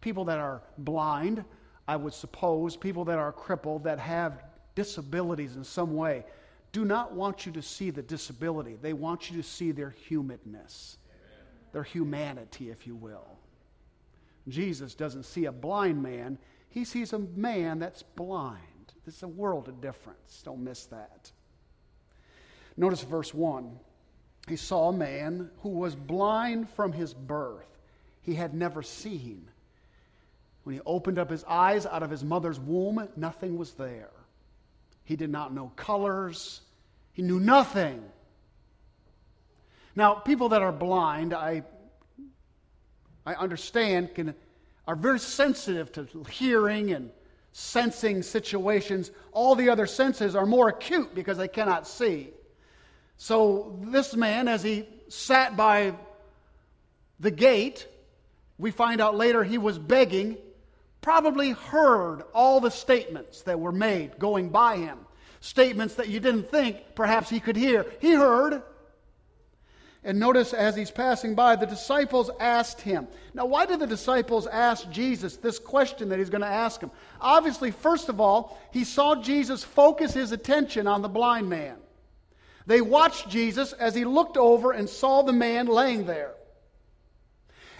people 0.00 0.24
that 0.26 0.38
are 0.38 0.62
blind, 0.78 1.44
I 1.88 1.96
would 1.96 2.14
suppose, 2.14 2.76
people 2.76 3.04
that 3.06 3.18
are 3.18 3.32
crippled, 3.32 3.82
that 3.82 3.98
have 3.98 4.44
disabilities 4.76 5.56
in 5.56 5.64
some 5.64 5.96
way, 5.96 6.24
do 6.70 6.84
not 6.84 7.14
want 7.14 7.46
you 7.46 7.52
to 7.52 7.62
see 7.62 7.90
the 7.90 8.02
disability. 8.02 8.76
They 8.80 8.92
want 8.92 9.28
you 9.28 9.36
to 9.42 9.42
see 9.42 9.72
their 9.72 9.90
humanness, 9.90 10.98
their 11.72 11.82
humanity, 11.82 12.70
if 12.70 12.86
you 12.86 12.94
will. 12.94 13.38
Jesus 14.48 14.94
doesn't 14.94 15.24
see 15.24 15.46
a 15.46 15.52
blind 15.52 16.00
man, 16.00 16.38
he 16.72 16.84
sees 16.84 17.12
a 17.12 17.18
man 17.18 17.78
that's 17.78 18.02
blind. 18.02 18.58
It's 19.06 19.22
a 19.22 19.28
world 19.28 19.68
of 19.68 19.82
difference. 19.82 20.40
Don't 20.42 20.64
miss 20.64 20.86
that. 20.86 21.30
Notice 22.78 23.02
verse 23.02 23.34
1. 23.34 23.78
He 24.48 24.56
saw 24.56 24.88
a 24.88 24.92
man 24.92 25.50
who 25.60 25.68
was 25.68 25.94
blind 25.94 26.70
from 26.70 26.92
his 26.92 27.12
birth. 27.12 27.68
He 28.22 28.34
had 28.34 28.54
never 28.54 28.82
seen. 28.82 29.50
When 30.62 30.74
he 30.76 30.80
opened 30.86 31.18
up 31.18 31.30
his 31.30 31.44
eyes 31.44 31.84
out 31.84 32.02
of 32.02 32.10
his 32.10 32.24
mother's 32.24 32.58
womb, 32.58 33.06
nothing 33.16 33.58
was 33.58 33.74
there. 33.74 34.10
He 35.04 35.14
did 35.14 35.30
not 35.30 35.52
know 35.52 35.72
colors, 35.76 36.62
he 37.12 37.20
knew 37.20 37.38
nothing. 37.38 38.02
Now, 39.94 40.14
people 40.14 40.48
that 40.50 40.62
are 40.62 40.72
blind, 40.72 41.34
I, 41.34 41.64
I 43.26 43.34
understand, 43.34 44.14
can, 44.14 44.34
are 44.92 44.96
very 44.96 45.18
sensitive 45.18 45.90
to 45.90 46.06
hearing 46.30 46.92
and 46.92 47.10
sensing 47.52 48.22
situations. 48.22 49.10
All 49.32 49.54
the 49.54 49.70
other 49.70 49.86
senses 49.86 50.36
are 50.36 50.44
more 50.44 50.68
acute 50.68 51.14
because 51.14 51.38
they 51.38 51.48
cannot 51.48 51.88
see. 51.88 52.28
So, 53.16 53.78
this 53.84 54.14
man, 54.14 54.48
as 54.48 54.62
he 54.62 54.86
sat 55.08 55.56
by 55.56 55.94
the 57.20 57.30
gate, 57.30 57.88
we 58.58 58.70
find 58.70 59.00
out 59.00 59.16
later 59.16 59.42
he 59.42 59.56
was 59.56 59.78
begging 59.78 60.36
probably 61.00 61.52
heard 61.52 62.24
all 62.34 62.60
the 62.60 62.70
statements 62.70 63.40
that 63.42 63.58
were 63.58 63.72
made 63.72 64.18
going 64.18 64.50
by 64.50 64.76
him. 64.76 64.98
Statements 65.40 65.94
that 65.94 66.08
you 66.10 66.20
didn't 66.20 66.50
think 66.50 66.94
perhaps 66.94 67.30
he 67.30 67.40
could 67.40 67.56
hear. 67.56 67.86
He 67.98 68.12
heard. 68.12 68.62
And 70.04 70.18
notice 70.18 70.52
as 70.52 70.74
he's 70.74 70.90
passing 70.90 71.36
by, 71.36 71.54
the 71.54 71.66
disciples 71.66 72.28
asked 72.40 72.80
him. 72.80 73.06
Now, 73.34 73.46
why 73.46 73.66
did 73.66 73.78
the 73.78 73.86
disciples 73.86 74.48
ask 74.48 74.90
Jesus 74.90 75.36
this 75.36 75.60
question 75.60 76.08
that 76.08 76.18
he's 76.18 76.30
going 76.30 76.42
to 76.42 76.46
ask 76.46 76.80
him? 76.80 76.90
Obviously, 77.20 77.70
first 77.70 78.08
of 78.08 78.20
all, 78.20 78.60
he 78.72 78.82
saw 78.82 79.22
Jesus 79.22 79.62
focus 79.62 80.12
his 80.12 80.32
attention 80.32 80.88
on 80.88 81.02
the 81.02 81.08
blind 81.08 81.48
man. 81.48 81.76
They 82.66 82.80
watched 82.80 83.28
Jesus 83.28 83.72
as 83.74 83.94
he 83.94 84.04
looked 84.04 84.36
over 84.36 84.72
and 84.72 84.88
saw 84.88 85.22
the 85.22 85.32
man 85.32 85.66
laying 85.66 86.04
there. 86.04 86.32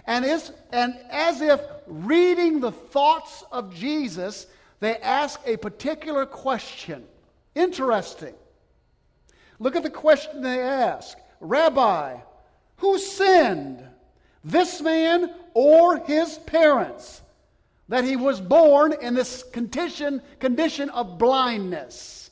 And, 0.06 0.24
and 0.72 0.98
as 1.10 1.40
if 1.40 1.60
reading 1.86 2.60
the 2.60 2.72
thoughts 2.72 3.44
of 3.50 3.74
Jesus, 3.74 4.46
they 4.78 4.96
ask 4.98 5.40
a 5.44 5.56
particular 5.56 6.26
question. 6.26 7.04
Interesting. 7.54 8.34
Look 9.58 9.76
at 9.76 9.82
the 9.82 9.90
question 9.90 10.42
they 10.42 10.60
ask 10.60 11.18
Rabbi, 11.42 12.18
who 12.76 12.98
sinned, 12.98 13.84
this 14.44 14.80
man 14.80 15.34
or 15.54 15.98
his 15.98 16.38
parents, 16.38 17.20
that 17.88 18.04
he 18.04 18.16
was 18.16 18.40
born 18.40 18.94
in 19.02 19.14
this 19.14 19.42
condition, 19.42 20.22
condition 20.38 20.88
of 20.90 21.18
blindness? 21.18 22.30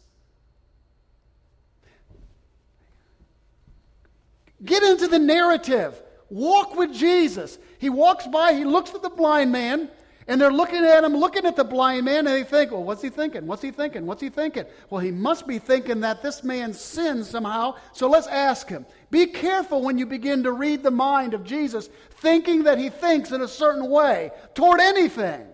Get 4.65 4.83
into 4.83 5.09
the 5.09 5.19
narrative. 5.19 6.01
Walk 6.29 6.77
with 6.77 6.95
Jesus. 6.95 7.59
He 7.79 7.91
walks 7.91 8.27
by, 8.27 8.55
he 8.55 8.65
looks 8.65 8.95
at 8.95 9.03
the 9.03 9.11
blind 9.11 9.51
man, 9.51 9.91
and 10.31 10.41
they're 10.41 10.53
looking 10.53 10.85
at 10.85 11.03
him, 11.03 11.17
looking 11.17 11.45
at 11.45 11.57
the 11.57 11.65
blind 11.65 12.05
man, 12.05 12.19
and 12.19 12.29
they 12.29 12.45
think, 12.45 12.71
well, 12.71 12.85
what's 12.85 13.03
he 13.03 13.09
thinking? 13.09 13.49
What's 13.49 13.63
he 13.63 13.73
thinking? 13.73 14.07
What's 14.07 14.23
he 14.23 14.29
thinking? 14.29 14.65
Well, 14.89 15.01
he 15.01 15.11
must 15.11 15.45
be 15.45 15.59
thinking 15.59 16.03
that 16.03 16.23
this 16.23 16.45
man 16.45 16.73
sinned 16.73 17.27
somehow, 17.27 17.75
so 17.93 18.09
let's 18.09 18.29
ask 18.29 18.69
him. 18.69 18.87
Be 19.11 19.27
careful 19.27 19.83
when 19.83 19.99
you 19.99 20.07
begin 20.07 20.45
to 20.45 20.53
read 20.53 20.85
the 20.85 20.91
mind 20.93 21.35
of 21.35 21.43
Jesus, 21.43 21.91
thinking 22.13 22.63
that 22.63 22.79
he 22.79 22.91
thinks 22.91 23.33
in 23.33 23.41
a 23.43 23.49
certain 23.49 23.91
way 23.91 24.31
toward 24.55 24.79
anything. 24.79 25.49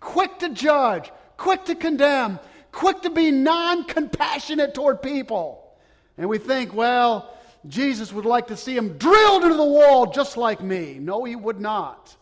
Quick 0.00 0.38
to 0.38 0.48
judge, 0.48 1.12
quick 1.36 1.66
to 1.66 1.74
condemn, 1.74 2.38
quick 2.72 3.02
to 3.02 3.10
be 3.10 3.30
non 3.32 3.84
compassionate 3.84 4.72
toward 4.72 5.02
people. 5.02 5.76
And 6.16 6.26
we 6.30 6.38
think, 6.38 6.72
well, 6.72 7.35
Jesus 7.68 8.12
would 8.12 8.26
like 8.26 8.48
to 8.48 8.56
see 8.56 8.76
him 8.76 8.96
drilled 8.98 9.44
into 9.44 9.56
the 9.56 9.64
wall 9.64 10.06
just 10.06 10.36
like 10.36 10.62
me. 10.62 10.98
No, 11.00 11.24
he 11.24 11.36
would 11.36 11.60
not. 11.60 12.14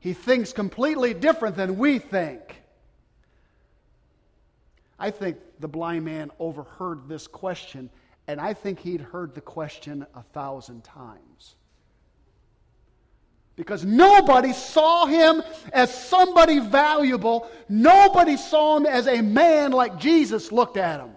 He 0.00 0.12
thinks 0.12 0.52
completely 0.52 1.14
different 1.14 1.56
than 1.56 1.78
we 1.78 1.98
think. 1.98 2.62
I 4.98 5.10
think 5.10 5.38
the 5.60 5.68
blind 5.68 6.04
man 6.04 6.30
overheard 6.38 7.08
this 7.08 7.26
question, 7.26 7.90
and 8.26 8.40
I 8.40 8.54
think 8.54 8.80
he'd 8.80 9.00
heard 9.00 9.34
the 9.34 9.40
question 9.40 10.06
a 10.14 10.22
thousand 10.22 10.84
times. 10.84 11.54
Because 13.54 13.84
nobody 13.84 14.52
saw 14.52 15.06
him 15.06 15.42
as 15.72 15.92
somebody 15.92 16.60
valuable. 16.60 17.50
Nobody 17.68 18.36
saw 18.36 18.76
him 18.76 18.86
as 18.86 19.08
a 19.08 19.20
man 19.20 19.72
like 19.72 19.98
Jesus 19.98 20.52
looked 20.52 20.76
at 20.76 21.00
him. 21.00 21.10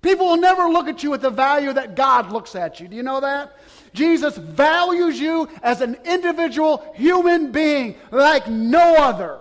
People 0.00 0.26
will 0.26 0.36
never 0.36 0.68
look 0.68 0.88
at 0.88 1.02
you 1.02 1.10
with 1.10 1.22
the 1.22 1.30
value 1.30 1.72
that 1.72 1.96
God 1.96 2.32
looks 2.32 2.54
at 2.54 2.78
you. 2.78 2.88
Do 2.88 2.96
you 2.96 3.02
know 3.02 3.20
that? 3.20 3.56
Jesus 3.92 4.36
values 4.36 5.18
you 5.18 5.48
as 5.62 5.80
an 5.80 5.96
individual 6.04 6.92
human 6.94 7.50
being 7.50 7.96
like 8.10 8.48
no 8.48 8.96
other. 8.96 9.40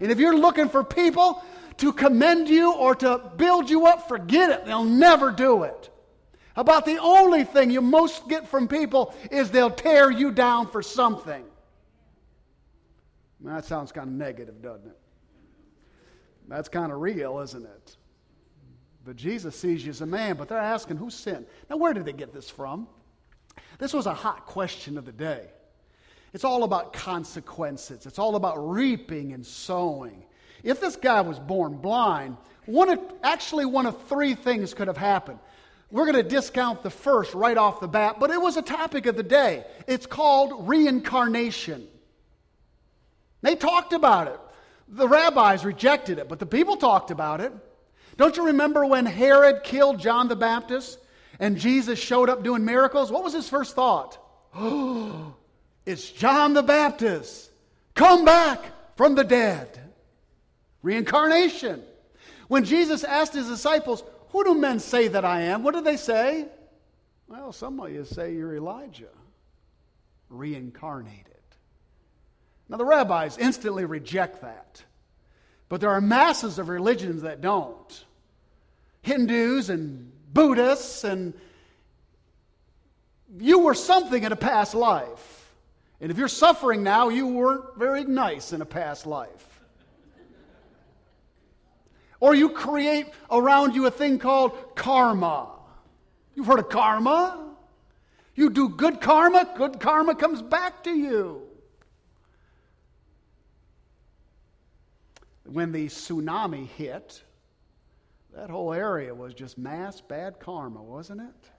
And 0.00 0.10
if 0.10 0.18
you're 0.18 0.36
looking 0.36 0.68
for 0.68 0.82
people 0.82 1.42
to 1.78 1.92
commend 1.92 2.48
you 2.48 2.72
or 2.72 2.94
to 2.96 3.30
build 3.36 3.70
you 3.70 3.86
up, 3.86 4.08
forget 4.08 4.50
it. 4.50 4.66
They'll 4.66 4.84
never 4.84 5.30
do 5.30 5.62
it. 5.62 5.90
About 6.56 6.86
the 6.86 6.98
only 6.98 7.44
thing 7.44 7.70
you 7.70 7.82
most 7.82 8.28
get 8.28 8.48
from 8.48 8.66
people 8.66 9.14
is 9.30 9.50
they'll 9.50 9.70
tear 9.70 10.10
you 10.10 10.32
down 10.32 10.68
for 10.68 10.82
something. 10.82 11.44
That 13.40 13.66
sounds 13.66 13.92
kind 13.92 14.08
of 14.08 14.14
negative, 14.14 14.62
doesn't 14.62 14.86
it? 14.86 14.98
That's 16.48 16.68
kind 16.68 16.90
of 16.90 17.00
real, 17.00 17.40
isn't 17.40 17.64
it? 17.64 17.96
But 19.06 19.14
Jesus 19.14 19.54
sees 19.54 19.84
you 19.84 19.90
as 19.90 20.00
a 20.00 20.06
man, 20.06 20.36
but 20.36 20.48
they're 20.48 20.58
asking 20.58 20.96
who 20.96 21.10
sinned. 21.10 21.46
Now, 21.70 21.76
where 21.76 21.94
did 21.94 22.04
they 22.04 22.12
get 22.12 22.34
this 22.34 22.50
from? 22.50 22.88
This 23.78 23.92
was 23.94 24.06
a 24.06 24.12
hot 24.12 24.46
question 24.46 24.98
of 24.98 25.04
the 25.04 25.12
day. 25.12 25.46
It's 26.34 26.42
all 26.42 26.64
about 26.64 26.92
consequences, 26.92 28.04
it's 28.04 28.18
all 28.18 28.34
about 28.34 28.68
reaping 28.68 29.32
and 29.32 29.46
sowing. 29.46 30.24
If 30.64 30.80
this 30.80 30.96
guy 30.96 31.20
was 31.20 31.38
born 31.38 31.76
blind, 31.76 32.36
one 32.66 32.90
of, 32.90 32.98
actually 33.22 33.64
one 33.64 33.86
of 33.86 34.02
three 34.08 34.34
things 34.34 34.74
could 34.74 34.88
have 34.88 34.96
happened. 34.96 35.38
We're 35.92 36.10
going 36.10 36.16
to 36.16 36.28
discount 36.28 36.82
the 36.82 36.90
first 36.90 37.32
right 37.32 37.56
off 37.56 37.78
the 37.78 37.86
bat, 37.86 38.16
but 38.18 38.30
it 38.30 38.42
was 38.42 38.56
a 38.56 38.62
topic 38.62 39.06
of 39.06 39.16
the 39.16 39.22
day. 39.22 39.64
It's 39.86 40.04
called 40.04 40.68
reincarnation. 40.68 41.86
They 43.42 43.54
talked 43.54 43.92
about 43.92 44.26
it. 44.26 44.40
The 44.88 45.06
rabbis 45.06 45.64
rejected 45.64 46.18
it, 46.18 46.28
but 46.28 46.40
the 46.40 46.46
people 46.46 46.76
talked 46.76 47.12
about 47.12 47.40
it. 47.40 47.52
Don't 48.16 48.36
you 48.36 48.46
remember 48.46 48.84
when 48.86 49.06
Herod 49.06 49.62
killed 49.62 49.98
John 49.98 50.28
the 50.28 50.36
Baptist 50.36 50.98
and 51.38 51.58
Jesus 51.58 51.98
showed 51.98 52.30
up 52.30 52.42
doing 52.42 52.64
miracles? 52.64 53.12
What 53.12 53.24
was 53.24 53.34
his 53.34 53.48
first 53.48 53.74
thought? 53.74 54.18
Oh, 54.54 55.34
it's 55.86 56.10
John 56.10 56.54
the 56.54 56.62
Baptist. 56.62 57.50
Come 57.94 58.24
back 58.24 58.60
from 58.96 59.14
the 59.14 59.24
dead. 59.24 59.80
Reincarnation. 60.82 61.82
When 62.48 62.64
Jesus 62.64 63.04
asked 63.04 63.34
his 63.34 63.48
disciples, 63.48 64.02
Who 64.30 64.44
do 64.44 64.54
men 64.54 64.78
say 64.78 65.08
that 65.08 65.24
I 65.24 65.42
am? 65.42 65.62
What 65.62 65.74
did 65.74 65.84
they 65.84 65.96
say? 65.96 66.46
Well, 67.28 67.52
some 67.52 67.80
of 67.80 67.92
you 67.92 68.04
say 68.04 68.34
you're 68.34 68.54
Elijah, 68.54 69.08
reincarnated. 70.28 71.24
Now, 72.68 72.76
the 72.76 72.84
rabbis 72.84 73.36
instantly 73.38 73.84
reject 73.84 74.42
that. 74.42 74.82
But 75.68 75.80
there 75.80 75.90
are 75.90 76.00
masses 76.00 76.58
of 76.58 76.68
religions 76.68 77.22
that 77.22 77.40
don't. 77.40 78.04
Hindus 79.02 79.68
and 79.70 80.12
Buddhists, 80.32 81.04
and 81.04 81.34
you 83.38 83.60
were 83.60 83.74
something 83.74 84.22
in 84.22 84.32
a 84.32 84.36
past 84.36 84.74
life. 84.74 85.54
And 86.00 86.10
if 86.10 86.18
you're 86.18 86.28
suffering 86.28 86.82
now, 86.82 87.08
you 87.08 87.26
weren't 87.26 87.76
very 87.78 88.04
nice 88.04 88.52
in 88.52 88.60
a 88.60 88.66
past 88.66 89.06
life. 89.06 89.64
Or 92.20 92.34
you 92.34 92.50
create 92.50 93.06
around 93.30 93.74
you 93.74 93.86
a 93.86 93.90
thing 93.90 94.18
called 94.18 94.74
karma. 94.74 95.48
You've 96.34 96.46
heard 96.46 96.58
of 96.58 96.68
karma? 96.68 97.54
You 98.34 98.50
do 98.50 98.68
good 98.68 99.00
karma, 99.00 99.48
good 99.56 99.80
karma 99.80 100.14
comes 100.14 100.42
back 100.42 100.84
to 100.84 100.90
you. 100.90 101.45
When 105.46 105.72
the 105.72 105.86
tsunami 105.86 106.66
hit, 106.66 107.22
that 108.34 108.50
whole 108.50 108.72
area 108.72 109.14
was 109.14 109.34
just 109.34 109.56
mass 109.56 110.00
bad 110.00 110.40
karma, 110.40 110.82
wasn't 110.82 111.22
it? 111.22 111.50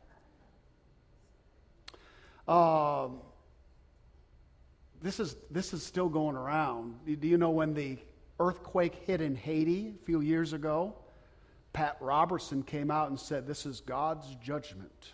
Uh, 2.48 3.10
this, 5.02 5.20
is, 5.20 5.36
this 5.52 5.74
is 5.74 5.84
still 5.84 6.10
going 6.10 6.36
around. 6.36 6.96
Do 7.06 7.28
you 7.28 7.38
know 7.38 7.50
when 7.50 7.74
the 7.74 7.98
earthquake 8.40 8.96
hit 9.06 9.22
in 9.22 9.36
Haiti 9.36 9.94
a 10.00 10.06
few 10.06 10.22
years 10.22 10.54
ago? 10.54 10.96
Pat 11.74 11.98
Robertson 12.00 12.64
came 12.64 12.90
out 12.90 13.10
and 13.10 13.20
said, 13.20 13.46
This 13.46 13.66
is 13.66 13.82
God's 13.82 14.36
judgment 14.36 15.14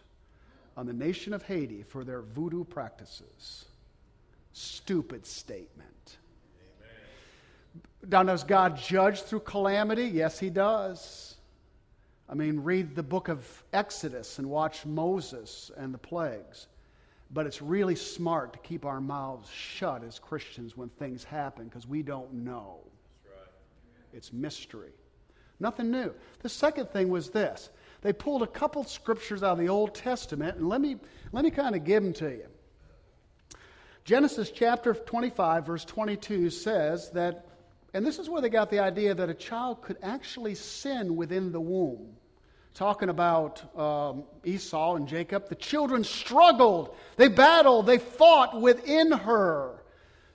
on 0.77 0.85
the 0.85 0.93
nation 0.93 1.33
of 1.33 1.43
Haiti 1.43 1.83
for 1.83 2.03
their 2.03 2.21
voodoo 2.21 2.63
practices. 2.63 3.65
Stupid 4.53 5.25
statement. 5.25 6.17
Now, 8.07 8.23
does 8.23 8.43
God 8.43 8.77
judge 8.77 9.21
through 9.21 9.41
calamity? 9.41 10.05
Yes, 10.05 10.39
He 10.39 10.49
does. 10.49 11.35
I 12.29 12.35
mean, 12.35 12.61
read 12.61 12.95
the 12.95 13.03
book 13.03 13.29
of 13.29 13.63
Exodus 13.73 14.39
and 14.39 14.49
watch 14.49 14.85
Moses 14.85 15.71
and 15.77 15.93
the 15.93 15.97
plagues. 15.97 16.67
But 17.31 17.47
it's 17.47 17.61
really 17.61 17.95
smart 17.95 18.53
to 18.53 18.59
keep 18.59 18.85
our 18.85 19.01
mouths 19.01 19.49
shut 19.49 20.03
as 20.03 20.19
Christians 20.19 20.77
when 20.77 20.89
things 20.89 21.23
happen 21.23 21.65
because 21.65 21.87
we 21.87 22.03
don't 22.03 22.31
know. 22.33 22.79
Right. 23.25 23.49
It's 24.13 24.31
mystery. 24.31 24.91
Nothing 25.59 25.91
new. 25.91 26.13
The 26.41 26.49
second 26.49 26.89
thing 26.89 27.09
was 27.09 27.29
this 27.29 27.69
they 28.01 28.13
pulled 28.13 28.43
a 28.43 28.47
couple 28.47 28.83
scriptures 28.83 29.43
out 29.43 29.53
of 29.53 29.57
the 29.59 29.69
Old 29.69 29.95
Testament, 29.95 30.57
and 30.57 30.67
let 30.67 30.81
me, 30.81 30.97
let 31.31 31.43
me 31.45 31.51
kind 31.51 31.73
of 31.73 31.85
give 31.85 32.03
them 32.03 32.13
to 32.13 32.29
you. 32.29 32.47
Genesis 34.03 34.51
chapter 34.51 34.93
25, 34.93 35.65
verse 35.65 35.85
22 35.85 36.49
says 36.49 37.09
that, 37.11 37.45
and 37.93 38.05
this 38.05 38.19
is 38.19 38.29
where 38.29 38.41
they 38.41 38.49
got 38.49 38.69
the 38.69 38.79
idea 38.79 39.13
that 39.13 39.29
a 39.29 39.33
child 39.33 39.81
could 39.81 39.97
actually 40.01 40.55
sin 40.55 41.15
within 41.15 41.51
the 41.51 41.61
womb 41.61 42.15
talking 42.73 43.09
about 43.09 43.63
um, 43.77 44.23
Esau 44.43 44.95
and 44.95 45.07
Jacob. 45.07 45.47
The 45.49 45.55
children 45.55 46.03
struggled, 46.03 46.95
they 47.17 47.27
battled, 47.27 47.85
they 47.85 47.99
fought 47.99 48.59
within 48.59 49.11
her. 49.11 49.83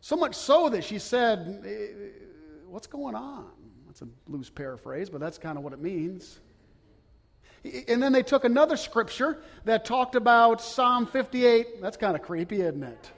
So 0.00 0.16
much 0.16 0.34
so 0.34 0.68
that 0.70 0.84
she 0.84 0.98
said, 0.98 1.62
eh, 1.66 2.24
What's 2.68 2.86
going 2.86 3.14
on? 3.14 3.46
That's 3.86 4.02
a 4.02 4.08
loose 4.28 4.50
paraphrase, 4.50 5.08
but 5.08 5.20
that's 5.20 5.38
kind 5.38 5.56
of 5.56 5.64
what 5.64 5.72
it 5.72 5.80
means. 5.80 6.38
And 7.88 8.02
then 8.02 8.12
they 8.12 8.22
took 8.22 8.44
another 8.44 8.76
scripture 8.76 9.38
that 9.64 9.86
talked 9.86 10.14
about 10.14 10.60
Psalm 10.60 11.06
58. 11.06 11.80
That's 11.80 11.96
kind 11.96 12.14
of 12.14 12.22
creepy, 12.22 12.60
isn't 12.60 12.82
it? 12.82 13.10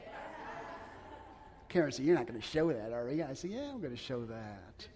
Karen 1.70 1.92
said, 1.92 2.04
You're 2.04 2.16
not 2.16 2.26
going 2.26 2.40
to 2.40 2.46
show 2.46 2.70
that, 2.72 2.92
are 2.92 3.08
you? 3.08 3.24
I 3.28 3.32
said, 3.32 3.52
Yeah, 3.52 3.70
I'm 3.72 3.80
going 3.80 3.96
to 3.96 3.96
show 3.96 4.24
that. 4.26 4.88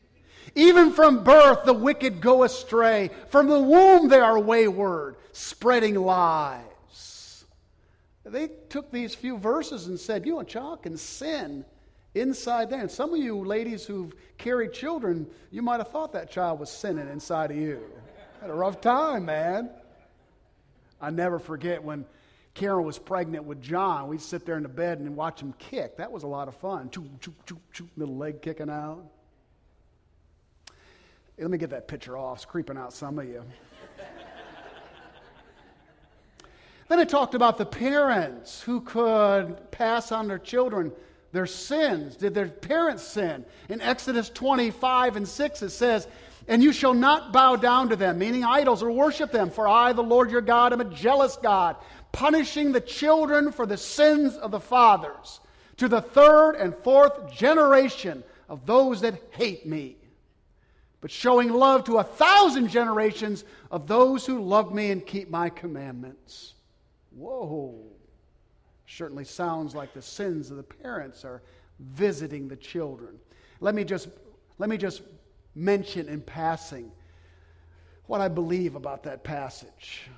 Even 0.54 0.92
from 0.92 1.24
birth, 1.24 1.64
the 1.64 1.72
wicked 1.72 2.20
go 2.20 2.42
astray. 2.42 3.10
From 3.30 3.48
the 3.48 3.58
womb, 3.58 4.08
they 4.08 4.20
are 4.20 4.38
wayward, 4.38 5.16
spreading 5.32 5.94
lies. 5.94 7.44
They 8.26 8.48
took 8.68 8.90
these 8.90 9.14
few 9.14 9.38
verses 9.38 9.86
and 9.86 9.98
said, 9.98 10.26
You 10.26 10.34
know, 10.34 10.42
child 10.42 10.82
can 10.82 10.98
sin 10.98 11.64
inside 12.14 12.70
there. 12.70 12.80
And 12.80 12.90
some 12.90 13.12
of 13.12 13.18
you 13.18 13.44
ladies 13.44 13.86
who've 13.86 14.12
carried 14.36 14.72
children, 14.72 15.26
you 15.50 15.62
might 15.62 15.78
have 15.78 15.88
thought 15.88 16.12
that 16.12 16.30
child 16.30 16.58
was 16.58 16.70
sinning 16.70 17.08
inside 17.08 17.50
of 17.52 17.56
you. 17.56 17.80
Had 18.40 18.50
a 18.50 18.54
rough 18.54 18.80
time, 18.80 19.24
man. 19.24 19.70
I 21.00 21.10
never 21.10 21.38
forget 21.38 21.82
when 21.82 22.04
Karen 22.54 22.84
was 22.84 22.98
pregnant 22.98 23.44
with 23.44 23.60
John. 23.60 24.08
We'd 24.08 24.20
sit 24.20 24.46
there 24.46 24.56
in 24.56 24.62
the 24.62 24.68
bed 24.68 25.00
and 25.00 25.16
watch 25.16 25.40
him 25.40 25.54
kick. 25.58 25.96
That 25.96 26.10
was 26.10 26.22
a 26.22 26.28
lot 26.28 26.46
of 26.46 26.54
fun. 26.56 26.88
Choo, 26.88 27.04
choo, 27.20 27.34
choo, 27.46 27.58
choo, 27.72 27.88
little 27.96 28.16
leg 28.16 28.40
kicking 28.40 28.70
out. 28.70 29.04
Let 31.36 31.50
me 31.50 31.58
get 31.58 31.70
that 31.70 31.88
picture 31.88 32.16
off. 32.16 32.38
It's 32.38 32.44
creeping 32.44 32.76
out 32.76 32.92
some 32.92 33.18
of 33.18 33.26
you. 33.26 33.42
then 36.88 37.00
it 37.00 37.08
talked 37.08 37.34
about 37.34 37.58
the 37.58 37.66
parents 37.66 38.62
who 38.62 38.82
could 38.82 39.72
pass 39.72 40.12
on 40.12 40.28
their 40.28 40.38
children 40.38 40.92
their 41.32 41.46
sins. 41.46 42.16
Did 42.16 42.34
their 42.34 42.46
parents 42.46 43.02
sin? 43.02 43.44
In 43.68 43.80
Exodus 43.80 44.30
25 44.30 45.16
and 45.16 45.26
6, 45.26 45.62
it 45.62 45.70
says, 45.70 46.06
And 46.46 46.62
you 46.62 46.72
shall 46.72 46.94
not 46.94 47.32
bow 47.32 47.56
down 47.56 47.88
to 47.88 47.96
them, 47.96 48.18
meaning 48.18 48.44
idols, 48.44 48.84
or 48.84 48.92
worship 48.92 49.32
them, 49.32 49.50
for 49.50 49.66
I, 49.66 49.92
the 49.92 50.02
Lord 50.02 50.30
your 50.30 50.40
God, 50.40 50.72
am 50.72 50.80
a 50.80 50.84
jealous 50.84 51.36
God, 51.36 51.74
punishing 52.14 52.72
the 52.72 52.80
children 52.80 53.52
for 53.52 53.66
the 53.66 53.76
sins 53.76 54.36
of 54.36 54.50
the 54.50 54.60
fathers, 54.60 55.40
to 55.76 55.88
the 55.88 56.00
third 56.00 56.54
and 56.54 56.74
fourth 56.74 57.32
generation 57.32 58.24
of 58.48 58.64
those 58.64 59.02
that 59.02 59.20
hate 59.32 59.66
me 59.66 59.96
but 61.04 61.10
showing 61.10 61.50
love 61.50 61.84
to 61.84 61.98
a 61.98 62.02
thousand 62.02 62.66
generations 62.68 63.44
of 63.70 63.86
those 63.86 64.24
who 64.24 64.40
love 64.40 64.72
me 64.72 64.90
and 64.90 65.04
keep 65.04 65.28
my 65.28 65.50
commandments. 65.50 66.54
Whoa. 67.10 67.78
Certainly 68.86 69.26
sounds 69.26 69.74
like 69.74 69.92
the 69.92 70.00
sins 70.00 70.50
of 70.50 70.56
the 70.56 70.62
parents 70.62 71.22
are 71.22 71.42
visiting 71.78 72.48
the 72.48 72.56
children. 72.56 73.18
Let 73.60 73.74
me 73.74 73.84
just, 73.84 74.08
let 74.56 74.70
me 74.70 74.78
just 74.78 75.02
mention 75.54 76.08
in 76.08 76.22
passing 76.22 76.90
what 78.06 78.22
I 78.22 78.28
believe 78.28 78.74
about 78.74 79.02
that 79.02 79.22
passage. 79.22 80.08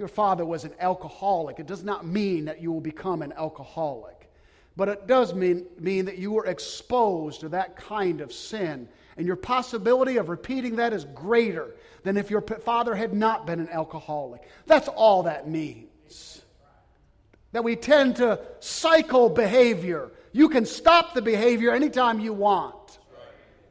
Your 0.00 0.08
father 0.08 0.46
was 0.46 0.64
an 0.64 0.72
alcoholic, 0.80 1.58
it 1.58 1.66
does 1.66 1.84
not 1.84 2.06
mean 2.06 2.46
that 2.46 2.62
you 2.62 2.72
will 2.72 2.80
become 2.80 3.20
an 3.20 3.34
alcoholic. 3.34 4.30
But 4.74 4.88
it 4.88 5.06
does 5.06 5.34
mean, 5.34 5.66
mean 5.78 6.06
that 6.06 6.16
you 6.16 6.32
were 6.32 6.46
exposed 6.46 7.40
to 7.40 7.50
that 7.50 7.76
kind 7.76 8.22
of 8.22 8.32
sin 8.32 8.88
and 9.18 9.26
your 9.26 9.36
possibility 9.36 10.16
of 10.16 10.30
repeating 10.30 10.76
that 10.76 10.94
is 10.94 11.04
greater 11.14 11.74
than 12.02 12.16
if 12.16 12.30
your 12.30 12.40
father 12.40 12.94
had 12.94 13.12
not 13.12 13.46
been 13.46 13.60
an 13.60 13.68
alcoholic. 13.68 14.40
That's 14.64 14.88
all 14.88 15.24
that 15.24 15.46
means. 15.46 16.40
That 17.52 17.62
we 17.62 17.76
tend 17.76 18.16
to 18.16 18.40
cycle 18.60 19.28
behavior. 19.28 20.12
You 20.32 20.48
can 20.48 20.64
stop 20.64 21.12
the 21.12 21.20
behavior 21.20 21.72
anytime 21.72 22.20
you 22.20 22.32
want, 22.32 23.00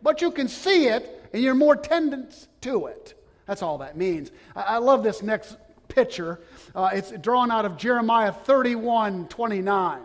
but 0.04 0.22
you 0.22 0.30
can 0.30 0.48
see 0.48 0.90
it 0.90 1.28
and 1.34 1.42
you're 1.42 1.56
more 1.56 1.76
tendent 1.76 2.50
to 2.62 2.86
it. 2.86 3.16
That's 3.48 3.64
all 3.64 3.80
that 3.80 3.98
means. 3.98 4.30
I, 4.56 4.78
love 4.78 5.02
this 5.02 5.24
next 5.24 5.58
picture. 5.90 6.40
Uh, 6.74 6.92
it's 6.94 7.12
drawn 7.12 7.52
out 7.52 7.66
of 7.66 7.76
Jeremiah 7.78 8.32
31 8.32 9.28
29. 9.28 10.02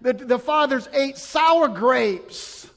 The, 0.00 0.12
the 0.12 0.38
fathers 0.38 0.88
ate 0.92 1.16
sour 1.16 1.68
grapes 1.68 2.68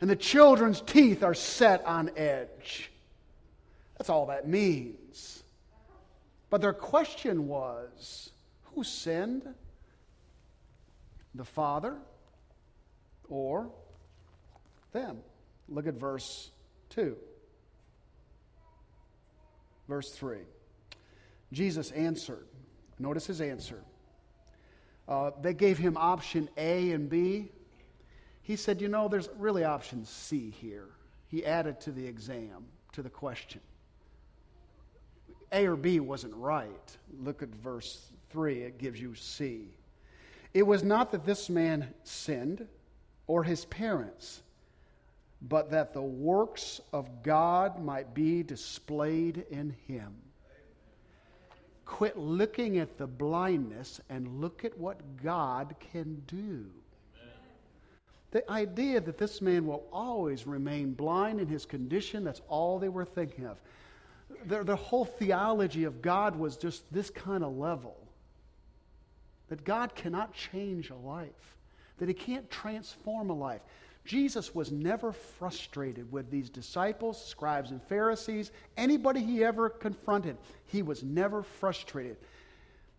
and 0.00 0.08
the 0.08 0.16
children's 0.16 0.80
teeth 0.80 1.22
are 1.22 1.34
set 1.34 1.84
on 1.84 2.10
edge. 2.16 2.90
That's 3.96 4.10
all 4.10 4.26
that 4.26 4.48
means. 4.48 5.42
But 6.50 6.60
their 6.60 6.72
question 6.72 7.48
was 7.48 8.30
who 8.74 8.84
sinned? 8.84 9.46
The 11.34 11.44
father 11.44 11.96
or 13.28 13.70
them? 14.92 15.18
Look 15.68 15.86
at 15.86 15.94
verse 15.94 16.50
2. 16.90 17.16
Verse 19.88 20.10
3. 20.12 20.38
Jesus 21.52 21.90
answered. 21.92 22.46
Notice 22.98 23.26
his 23.26 23.40
answer. 23.40 23.82
Uh, 25.08 25.30
they 25.40 25.54
gave 25.54 25.78
him 25.78 25.96
option 25.96 26.48
A 26.56 26.90
and 26.92 27.08
B. 27.08 27.50
He 28.42 28.56
said, 28.56 28.80
You 28.80 28.88
know, 28.88 29.08
there's 29.08 29.28
really 29.38 29.64
option 29.64 30.04
C 30.04 30.50
here. 30.50 30.88
He 31.28 31.44
added 31.44 31.80
to 31.82 31.92
the 31.92 32.06
exam, 32.06 32.66
to 32.92 33.02
the 33.02 33.10
question. 33.10 33.60
A 35.52 35.66
or 35.66 35.76
B 35.76 36.00
wasn't 36.00 36.34
right. 36.34 36.96
Look 37.20 37.42
at 37.42 37.48
verse 37.48 38.10
3, 38.30 38.62
it 38.62 38.78
gives 38.78 39.00
you 39.00 39.14
C. 39.14 39.68
It 40.52 40.66
was 40.66 40.82
not 40.82 41.12
that 41.12 41.24
this 41.24 41.48
man 41.48 41.92
sinned 42.04 42.66
or 43.26 43.44
his 43.44 43.64
parents, 43.66 44.42
but 45.42 45.70
that 45.70 45.92
the 45.92 46.02
works 46.02 46.80
of 46.92 47.22
God 47.22 47.82
might 47.82 48.12
be 48.14 48.42
displayed 48.42 49.44
in 49.50 49.74
him. 49.86 50.14
Quit 51.88 52.18
looking 52.18 52.76
at 52.76 52.98
the 52.98 53.06
blindness 53.06 53.98
and 54.10 54.42
look 54.42 54.62
at 54.62 54.76
what 54.76 55.00
God 55.22 55.74
can 55.80 56.22
do. 56.26 56.66
The 58.30 58.48
idea 58.50 59.00
that 59.00 59.16
this 59.16 59.40
man 59.40 59.66
will 59.66 59.86
always 59.90 60.46
remain 60.46 60.92
blind 60.92 61.40
in 61.40 61.48
his 61.48 61.64
condition, 61.64 62.24
that's 62.24 62.42
all 62.46 62.78
they 62.78 62.90
were 62.90 63.06
thinking 63.06 63.46
of. 63.46 63.56
Their, 64.44 64.64
their 64.64 64.76
whole 64.76 65.06
theology 65.06 65.84
of 65.84 66.02
God 66.02 66.36
was 66.36 66.58
just 66.58 66.84
this 66.92 67.08
kind 67.08 67.42
of 67.42 67.56
level 67.56 67.96
that 69.48 69.64
God 69.64 69.94
cannot 69.94 70.34
change 70.34 70.90
a 70.90 70.94
life, 70.94 71.56
that 71.96 72.06
he 72.06 72.14
can't 72.14 72.50
transform 72.50 73.30
a 73.30 73.34
life. 73.34 73.62
Jesus 74.08 74.54
was 74.54 74.72
never 74.72 75.12
frustrated 75.12 76.10
with 76.10 76.30
these 76.30 76.48
disciples, 76.48 77.22
scribes, 77.22 77.72
and 77.72 77.82
Pharisees, 77.82 78.52
anybody 78.78 79.20
he 79.20 79.44
ever 79.44 79.68
confronted. 79.68 80.38
He 80.64 80.80
was 80.80 81.02
never 81.02 81.42
frustrated 81.42 82.16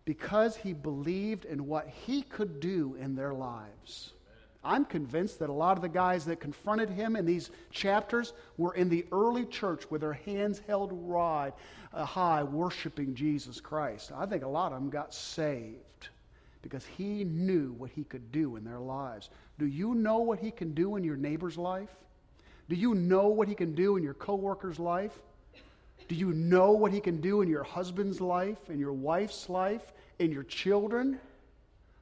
because 0.04 0.54
he 0.54 0.72
believed 0.72 1.46
in 1.46 1.66
what 1.66 1.88
he 1.88 2.22
could 2.22 2.60
do 2.60 2.96
in 3.00 3.16
their 3.16 3.34
lives. 3.34 4.12
I'm 4.62 4.84
convinced 4.84 5.40
that 5.40 5.50
a 5.50 5.52
lot 5.52 5.76
of 5.76 5.82
the 5.82 5.88
guys 5.88 6.24
that 6.26 6.38
confronted 6.38 6.90
him 6.90 7.16
in 7.16 7.26
these 7.26 7.50
chapters 7.72 8.32
were 8.56 8.74
in 8.74 8.88
the 8.88 9.04
early 9.10 9.46
church 9.46 9.90
with 9.90 10.02
their 10.02 10.12
hands 10.12 10.62
held 10.64 10.92
wide, 10.92 11.54
uh, 11.92 12.04
high, 12.04 12.44
worshiping 12.44 13.16
Jesus 13.16 13.60
Christ. 13.60 14.12
I 14.14 14.26
think 14.26 14.44
a 14.44 14.48
lot 14.48 14.72
of 14.72 14.78
them 14.78 14.90
got 14.90 15.12
saved 15.12 16.08
because 16.62 16.84
he 16.84 17.24
knew 17.24 17.72
what 17.78 17.90
he 17.90 18.04
could 18.04 18.30
do 18.30 18.56
in 18.56 18.64
their 18.64 18.78
lives. 18.78 19.30
Do 19.60 19.66
you 19.66 19.94
know 19.94 20.18
what 20.18 20.40
he 20.40 20.50
can 20.50 20.74
do 20.74 20.96
in 20.96 21.04
your 21.04 21.16
neighbor's 21.16 21.56
life? 21.56 21.94
Do 22.68 22.74
you 22.74 22.96
know 22.96 23.28
what 23.28 23.46
he 23.46 23.54
can 23.54 23.76
do 23.76 23.96
in 23.96 24.02
your 24.02 24.14
coworker's 24.14 24.80
life? 24.80 25.16
Do 26.08 26.16
you 26.16 26.32
know 26.32 26.72
what 26.72 26.92
he 26.92 26.98
can 26.98 27.20
do 27.20 27.42
in 27.42 27.48
your 27.48 27.62
husband's 27.62 28.20
life, 28.20 28.68
in 28.68 28.80
your 28.80 28.92
wife's 28.92 29.48
life, 29.48 29.92
in 30.18 30.32
your 30.32 30.42
children? 30.42 31.20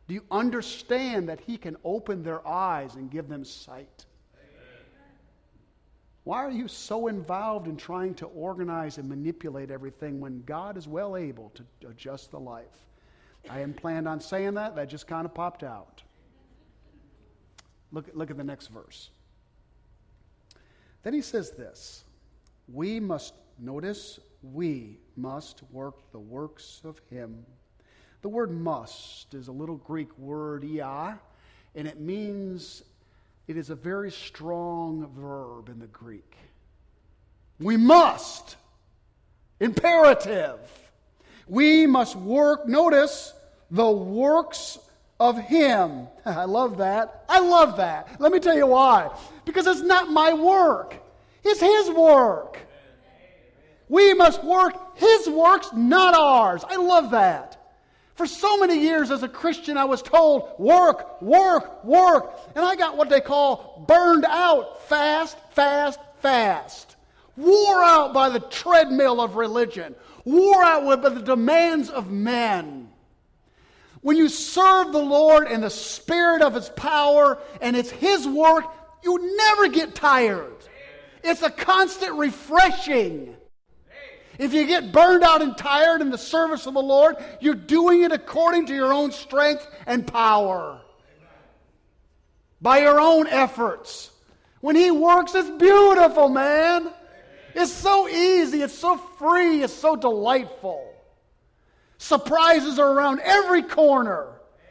Do 0.09 0.15
you 0.15 0.23
understand 0.31 1.29
that 1.29 1.41
He 1.41 1.59
can 1.59 1.77
open 1.85 2.23
their 2.23 2.47
eyes 2.49 2.95
and 2.95 3.11
give 3.11 3.29
them 3.29 3.45
sight? 3.45 4.07
Amen. 4.35 4.73
Why 6.25 6.39
are 6.39 6.51
you 6.51 6.67
so 6.67 7.09
involved 7.09 7.69
in 7.69 7.77
trying 7.77 8.15
to 8.15 8.27
organize 8.27 8.97
and 8.97 9.07
manipulate 9.07 9.71
everything 9.71 10.19
when 10.19 10.43
God 10.47 10.79
is 10.79 10.89
well 10.89 11.15
able 11.15 11.53
to 11.55 11.89
adjust 11.89 12.31
the 12.31 12.41
life? 12.41 12.65
I 13.51 13.59
hadn't 13.59 13.77
planned 13.77 14.09
on 14.09 14.21
saying 14.21 14.55
that, 14.55 14.75
that 14.77 14.89
just 14.89 15.07
kind 15.07 15.27
of 15.27 15.35
popped 15.35 15.63
out. 15.63 16.03
Look, 17.93 18.11
look 18.15 18.31
at 18.31 18.37
the 18.37 18.45
next 18.45 18.69
verse. 18.69 19.11
Then 21.03 21.15
he 21.15 21.23
says 21.23 21.53
this 21.53 22.05
We 22.67 23.01
must, 23.01 23.35
notice, 23.59 24.21
we 24.43 24.99
must 25.17 25.63
work 25.73 26.13
the 26.13 26.19
works 26.19 26.81
of 26.85 27.01
Him 27.11 27.45
the 28.21 28.29
word 28.29 28.51
must 28.51 29.33
is 29.35 29.49
a 29.49 29.53
little 29.53 29.77
Greek 29.77 30.17
word, 30.19 30.65
ia, 30.65 31.19
and 31.75 31.87
it 31.87 32.01
means 32.01 32.83
it 33.47 33.57
is 33.57 33.71
a 33.71 33.77
very 33.77 34.11
strong 34.11 35.09
verb 35.15 35.69
in 35.69 35.79
the 35.79 35.87
Greek. 35.87 36.37
We 37.61 37.77
must. 37.77 38.57
Imperative. 39.61 40.59
We 41.47 41.87
must 41.87 42.17
work, 42.17 42.67
notice, 42.67 43.33
the 43.71 43.89
works 43.89 44.79
of 45.21 45.39
Him. 45.39 46.09
I 46.25 46.45
love 46.45 46.79
that. 46.79 47.25
I 47.29 47.41
love 47.41 47.77
that. 47.77 48.21
Let 48.21 48.33
me 48.33 48.41
tell 48.41 48.57
you 48.57 48.67
why. 48.67 49.11
Because 49.45 49.67
it's 49.67 49.81
not 49.81 50.11
my 50.11 50.33
work, 50.33 50.97
it's 51.45 51.61
His 51.61 51.91
work. 51.91 52.59
We 53.89 54.13
must 54.13 54.45
work 54.45 54.99
His 54.99 55.29
works, 55.29 55.71
not 55.75 56.15
ours. 56.15 56.65
I 56.69 56.77
love 56.77 57.13
that. 57.13 57.59
For 58.19 58.27
so 58.27 58.59
many 58.59 58.81
years 58.81 59.13
as 59.13 59.23
a 59.23 59.29
Christian, 59.29 59.77
I 59.77 59.85
was 59.85 60.03
told, 60.03 60.51
work, 60.59 61.23
work, 61.23 61.85
work. 61.85 62.37
And 62.57 62.65
I 62.65 62.75
got 62.75 62.97
what 62.97 63.09
they 63.09 63.21
call 63.21 63.85
burned 63.87 64.25
out 64.25 64.83
fast, 64.89 65.39
fast, 65.53 66.01
fast. 66.21 66.97
Wore 67.37 67.81
out 67.81 68.13
by 68.13 68.29
the 68.29 68.41
treadmill 68.41 69.21
of 69.21 69.37
religion, 69.37 69.95
wore 70.25 70.65
out 70.65 70.85
by 71.01 71.09
the 71.09 71.23
demands 71.23 71.91
of 71.91 72.11
men. 72.11 72.88
When 74.01 74.17
you 74.17 74.29
serve 74.29 74.93
the 74.93 75.03
Lord 75.03 75.49
in 75.49 75.61
the 75.61 75.71
spirit 75.71 76.43
of 76.43 76.55
His 76.55 76.69
power 76.71 77.39
and 77.61 77.77
it's 77.77 77.91
His 77.91 78.27
work, 78.27 78.65
you 79.03 79.37
never 79.37 79.69
get 79.69 79.95
tired. 79.95 80.55
It's 81.25 81.43
a 81.43 81.51
constant 81.51 82.15
refreshing. 82.15 83.37
If 84.39 84.55
you 84.55 84.67
get 84.67 84.93
burned 84.93 85.25
out 85.25 85.43
and 85.43 85.57
tired 85.57 86.01
in 86.01 86.11
the 86.11 86.19
service 86.19 86.67
of 86.67 86.75
the 86.75 86.83
Lord, 86.83 87.17
you're 87.41 87.55
doing 87.55 88.03
it 88.03 88.13
according 88.13 88.67
to 88.67 88.75
your 88.75 88.93
own 88.93 89.11
strength 89.11 89.67
and 89.87 90.07
power. 90.07 90.81
By 92.63 92.79
your 92.79 93.01
own 93.01 93.27
efforts. 93.27 94.11
When 94.61 94.77
He 94.77 94.91
works, 94.91 95.35
it's 95.35 95.51
beautiful, 95.51 96.29
man. 96.29 96.93
It's 97.55 97.73
so 97.73 98.09
easy, 98.09 98.63
it's 98.63 98.79
so 98.79 98.97
free, 98.97 99.63
it's 99.63 99.73
so 99.73 99.97
delightful. 99.97 100.88
Surprises 101.99 102.79
are 102.79 102.93
around 102.93 103.21
every 103.21 103.63
corner. 103.63 104.29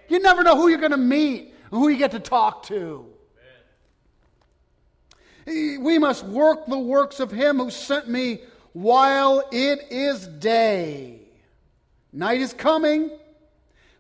You 0.10 0.20
never 0.20 0.44
know 0.44 0.56
who 0.56 0.70
you're 0.70 0.80
going 0.80 0.92
to 0.92 0.98
meet, 0.98 1.54
who 1.70 1.90
you 1.90 1.98
get 1.98 2.12
to 2.12 2.20
talk 2.20 2.64
to. 2.64 3.06
We 5.46 5.98
must 5.98 6.26
work 6.26 6.66
the 6.66 6.80
works 6.80 7.20
of 7.20 7.32
him 7.32 7.58
who 7.58 7.70
sent 7.70 8.10
me 8.10 8.40
while 8.74 9.48
it 9.52 9.88
is 9.90 10.28
day. 10.28 11.22
Night 12.12 12.42
is 12.42 12.54
coming 12.54 13.12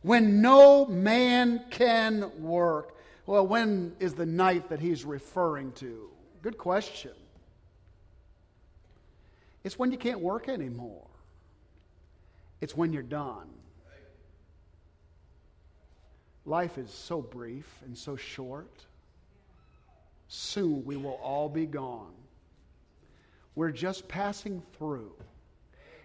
when 0.02 0.42
no 0.42 0.86
man 0.86 1.64
can 1.70 2.32
work. 2.42 2.96
Well, 3.26 3.46
when 3.46 3.94
is 4.00 4.14
the 4.14 4.26
night 4.26 4.70
that 4.70 4.80
he's 4.80 5.04
referring 5.04 5.74
to? 5.74 6.10
Good 6.42 6.58
question. 6.58 7.12
It's 9.64 9.78
when 9.78 9.92
you 9.92 9.98
can't 9.98 10.22
work 10.22 10.48
anymore. 10.48 11.06
It's 12.62 12.76
when 12.76 12.94
you're 12.94 13.04
done. 13.04 13.48
Life 16.46 16.78
is 16.78 16.90
so 16.90 17.22
brief 17.22 17.68
and 17.86 17.98
so 17.98 18.16
short. 18.16 18.86
Soon 20.30 20.86
we 20.86 20.96
will 20.98 21.20
all 21.22 21.50
be 21.50 21.66
gone. 21.66 22.14
We're 23.56 23.72
just 23.72 24.08
passing 24.08 24.62
through. 24.78 25.12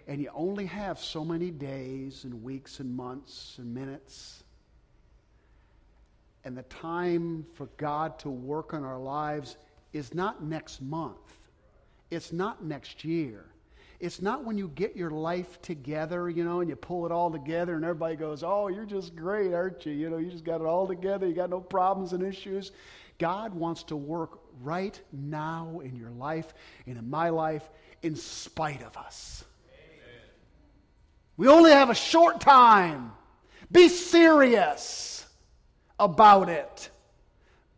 And 0.08 0.20
you 0.20 0.30
only 0.34 0.66
have 0.66 0.98
so 0.98 1.24
many 1.24 1.50
days 1.50 2.24
and 2.24 2.42
weeks 2.42 2.80
and 2.80 2.96
months 2.96 3.56
and 3.58 3.72
minutes. 3.72 4.42
And 6.44 6.56
the 6.56 6.62
time 6.64 7.46
for 7.54 7.66
God 7.76 8.18
to 8.20 8.30
work 8.30 8.74
on 8.74 8.84
our 8.84 8.98
lives 8.98 9.56
is 9.92 10.12
not 10.12 10.42
next 10.42 10.82
month, 10.82 11.38
it's 12.10 12.32
not 12.32 12.64
next 12.64 13.04
year. 13.04 13.44
It's 14.02 14.20
not 14.20 14.44
when 14.44 14.58
you 14.58 14.66
get 14.74 14.96
your 14.96 15.12
life 15.12 15.62
together, 15.62 16.28
you 16.28 16.42
know, 16.42 16.58
and 16.58 16.68
you 16.68 16.74
pull 16.74 17.06
it 17.06 17.12
all 17.12 17.30
together 17.30 17.76
and 17.76 17.84
everybody 17.84 18.16
goes, 18.16 18.42
Oh, 18.42 18.66
you're 18.66 18.84
just 18.84 19.14
great, 19.14 19.54
aren't 19.54 19.86
you? 19.86 19.92
You 19.92 20.10
know, 20.10 20.16
you 20.16 20.28
just 20.28 20.42
got 20.42 20.60
it 20.60 20.66
all 20.66 20.88
together. 20.88 21.24
You 21.28 21.34
got 21.34 21.50
no 21.50 21.60
problems 21.60 22.12
and 22.12 22.20
issues. 22.20 22.72
God 23.18 23.54
wants 23.54 23.84
to 23.84 23.96
work 23.96 24.40
right 24.60 25.00
now 25.12 25.80
in 25.84 25.94
your 25.94 26.10
life 26.10 26.52
and 26.88 26.98
in 26.98 27.08
my 27.08 27.28
life 27.28 27.70
in 28.02 28.16
spite 28.16 28.82
of 28.82 28.96
us. 28.96 29.44
Amen. 29.72 30.30
We 31.36 31.46
only 31.46 31.70
have 31.70 31.88
a 31.88 31.94
short 31.94 32.40
time. 32.40 33.12
Be 33.70 33.88
serious 33.88 35.24
about 36.00 36.48
it. 36.48 36.90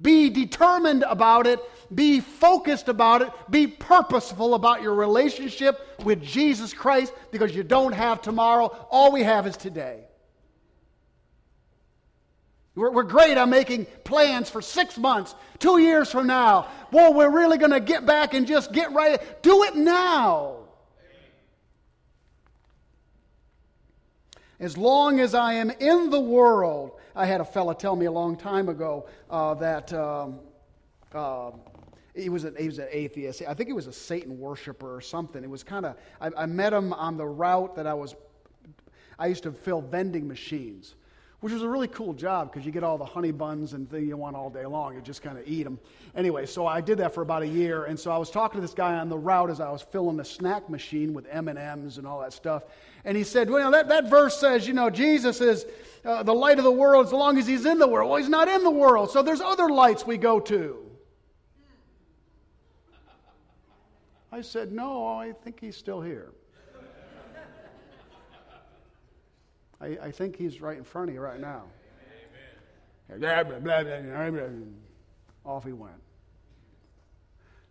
Be 0.01 0.31
determined 0.31 1.05
about 1.07 1.47
it. 1.47 1.61
Be 1.93 2.21
focused 2.21 2.89
about 2.89 3.23
it. 3.23 3.31
Be 3.51 3.67
purposeful 3.67 4.55
about 4.55 4.83
your 4.83 4.95
relationship 4.95 6.01
with 6.05 6.23
Jesus 6.23 6.73
Christ 6.73 7.13
because 7.31 7.55
you 7.55 7.63
don't 7.63 7.93
have 7.93 8.23
tomorrow. 8.23 8.67
All 8.91 9.11
we 9.13 9.23
have 9.23 9.47
is 9.47 9.57
today. 9.57 10.05
We're, 12.75 12.91
we're 12.91 13.05
great 13.05 13.39
on 13.39 13.51
making 13.51 13.87
plans 14.05 14.51
for 14.51 14.61
six 14.61 14.99
months, 14.99 15.35
two 15.59 15.79
years 15.79 16.11
from 16.11 16.27
now. 16.27 16.69
Boy, 16.91 17.11
we're 17.11 17.31
really 17.31 17.59
going 17.59 17.71
to 17.71 17.81
get 17.81 18.05
back 18.05 18.35
and 18.35 18.47
just 18.47 18.73
get 18.73 18.93
right. 18.93 19.43
Do 19.43 19.65
it 19.65 19.77
now. 19.77 20.57
As 24.59 24.77
long 24.77 25.21
as 25.21 25.35
I 25.35 25.55
am 25.55 25.71
in 25.71 26.11
the 26.11 26.21
world, 26.21 26.93
I 27.15 27.27
had 27.27 27.41
a 27.41 27.45
fella 27.45 27.75
tell 27.75 27.95
me 27.95 28.07
a 28.07 28.13
long 28.13 28.37
time 28.37 28.69
ago 28.69 29.07
uh, 29.31 29.55
that 29.55 29.93
um, 29.93 30.41
uh, 31.13 31.51
he 32.15 32.29
was 32.29 32.45
an 32.45 32.55
he 32.59 32.67
was 32.67 32.79
an 32.79 32.89
atheist. 32.91 33.43
I 33.47 33.55
think 33.55 33.69
he 33.69 33.73
was 33.73 33.87
a 33.87 33.93
Satan 33.93 34.39
worshiper 34.39 34.95
or 34.95 35.01
something. 35.01 35.43
It 35.43 35.51
was 35.51 35.63
kind 35.63 35.87
of 35.87 35.97
I, 36.21 36.31
I 36.37 36.47
met 36.47 36.73
him 36.73 36.93
on 36.93 37.17
the 37.17 37.27
route 37.27 37.77
that 37.77 37.87
I 37.87 37.95
was. 37.95 38.15
I 39.19 39.27
used 39.27 39.45
to 39.45 39.53
fill 39.53 39.81
vending 39.81 40.27
machines 40.27 40.95
which 41.45 41.53
was 41.53 41.61
a 41.61 41.69
really 41.69 41.89
cool 41.89 42.15
job 42.15 42.51
because 42.51 42.65
you 42.65 42.73
get 42.73 42.83
all 42.83 42.97
the 42.97 43.05
honey 43.05 43.31
buns 43.31 43.75
and 43.75 43.91
thing 43.91 44.09
you 44.09 44.17
want 44.17 44.35
all 44.35 44.49
day 44.49 44.65
long. 44.65 44.95
You 44.95 45.03
just 45.03 45.21
kind 45.21 45.37
of 45.37 45.47
eat 45.47 45.65
them. 45.65 45.79
Anyway, 46.17 46.47
so 46.47 46.67
I 46.67 46.81
did 46.81 46.97
that 46.97 47.13
for 47.13 47.21
about 47.21 47.43
a 47.43 47.47
year, 47.47 47.85
and 47.85 48.01
so 48.01 48.11
I 48.11 48.17
was 48.17 48.31
talking 48.31 48.57
to 48.57 48.63
this 48.63 48.73
guy 48.73 48.95
on 48.95 49.11
the 49.11 49.19
route 49.19 49.51
as 49.51 49.61
I 49.61 49.71
was 49.71 49.83
filling 49.83 50.17
the 50.17 50.25
snack 50.25 50.71
machine 50.71 51.13
with 51.13 51.27
M 51.31 51.49
and 51.49 51.59
M's 51.59 51.99
and 51.99 52.07
all 52.07 52.21
that 52.23 52.33
stuff, 52.33 52.63
and 53.05 53.15
he 53.15 53.25
said, 53.25 53.51
"Well, 53.51 53.71
that, 53.73 53.89
that 53.89 54.09
verse 54.09 54.41
says, 54.41 54.67
you 54.67 54.73
know, 54.73 54.89
Jesus 54.89 55.43
is 55.43 55.67
uh, 56.03 56.23
the 56.23 56.33
light 56.33 56.57
of 56.57 56.65
the 56.65 56.73
world 56.73 57.05
as 57.05 57.13
long 57.13 57.37
as 57.37 57.47
he's 57.47 57.67
in 57.67 57.79
the 57.79 57.89
world. 57.89 58.09
Well, 58.09 58.19
he's 58.19 58.31
not 58.31 58.49
in 58.49 58.65
the 58.65 58.71
world, 58.71 59.11
so 59.11 59.23
there's 59.23 59.43
other 59.43 59.69
lights 59.69 60.07
we 60.07 60.17
go 60.17 60.41
to." 60.41 60.84
I 64.35 64.41
said, 64.41 64.73
"No, 64.73 65.07
I 65.07 65.31
think 65.31 65.61
he's 65.61 65.77
still 65.77 66.01
here." 66.01 66.33
I, 69.81 69.87
I 70.03 70.11
think 70.11 70.35
he's 70.35 70.61
right 70.61 70.77
in 70.77 70.83
front 70.83 71.09
of 71.09 71.15
you 71.15 71.21
right 71.21 71.39
now. 71.39 71.67
Amen. 73.13 74.75
Off 75.47 75.65
he 75.65 75.73
went. 75.73 76.03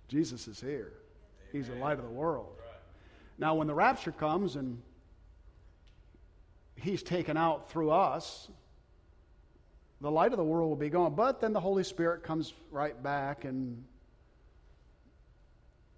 Jesus 0.08 0.48
is 0.48 0.62
here. 0.62 0.94
He's 1.52 1.68
the 1.68 1.76
light 1.76 2.00
of 2.00 2.06
the 2.06 2.12
world. 2.12 2.56
Now, 3.38 3.56
when 3.56 3.68
the 3.68 3.74
rapture 3.74 4.14
comes 4.14 4.56
and 4.56 4.82
he's 6.76 7.04
taken 7.04 7.36
out 7.36 7.70
through 7.72 7.90
us, 7.90 8.48
the 10.00 10.12
light 10.12 10.32
of 10.32 10.38
the 10.38 10.46
world 10.46 10.70
will 10.70 10.78
be 10.78 10.90
gone. 10.90 11.14
But 11.14 11.42
then 11.42 11.52
the 11.52 11.60
Holy 11.60 11.84
Spirit 11.84 12.24
comes 12.24 12.54
right 12.72 13.02
back 13.04 13.44
and 13.44 13.84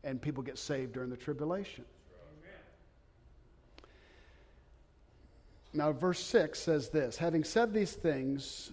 and 0.06 0.22
people 0.22 0.41
get 0.41 0.58
saved 0.58 0.94
during 0.94 1.10
the 1.10 1.18
tribulation. 1.18 1.84
Now, 5.74 5.91
verse 5.91 6.22
6 6.22 6.58
says 6.58 6.89
this 6.89 7.18
Having 7.18 7.44
said 7.44 7.74
these 7.74 7.94
things, 7.94 8.72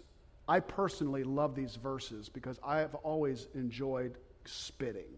I 0.48 0.60
personally 0.60 1.24
love 1.24 1.56
these 1.56 1.74
verses 1.74 2.28
because 2.28 2.60
I 2.62 2.78
have 2.78 2.94
always 2.96 3.48
enjoyed 3.54 4.18
spitting. 4.44 5.10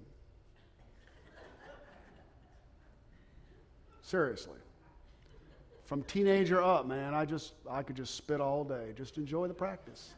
Seriously. 4.00 4.59
From 5.85 6.03
teenager 6.05 6.62
up, 6.62 6.87
man, 6.87 7.12
I 7.12 7.27
just 7.27 7.53
I 7.70 7.83
could 7.83 7.96
just 7.96 8.14
spit 8.14 8.40
all 8.40 8.64
day. 8.64 8.92
Just 8.96 9.18
enjoy 9.18 9.48
the 9.48 9.55
practice. 9.55 10.14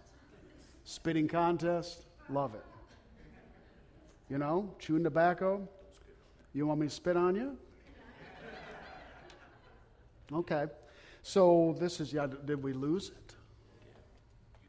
Spitting 0.84 1.26
contest, 1.26 2.04
love 2.30 2.54
it. 2.54 2.64
You 4.28 4.38
know, 4.38 4.72
chewing 4.78 5.02
tobacco. 5.02 5.68
You 6.56 6.66
want 6.66 6.80
me 6.80 6.86
to 6.86 6.92
spit 6.92 7.18
on 7.18 7.36
you? 7.36 7.54
Okay. 10.32 10.64
So 11.22 11.76
this 11.78 12.00
is, 12.00 12.14
yeah, 12.14 12.26
did 12.46 12.62
we 12.62 12.72
lose 12.72 13.10
it? 13.10 13.34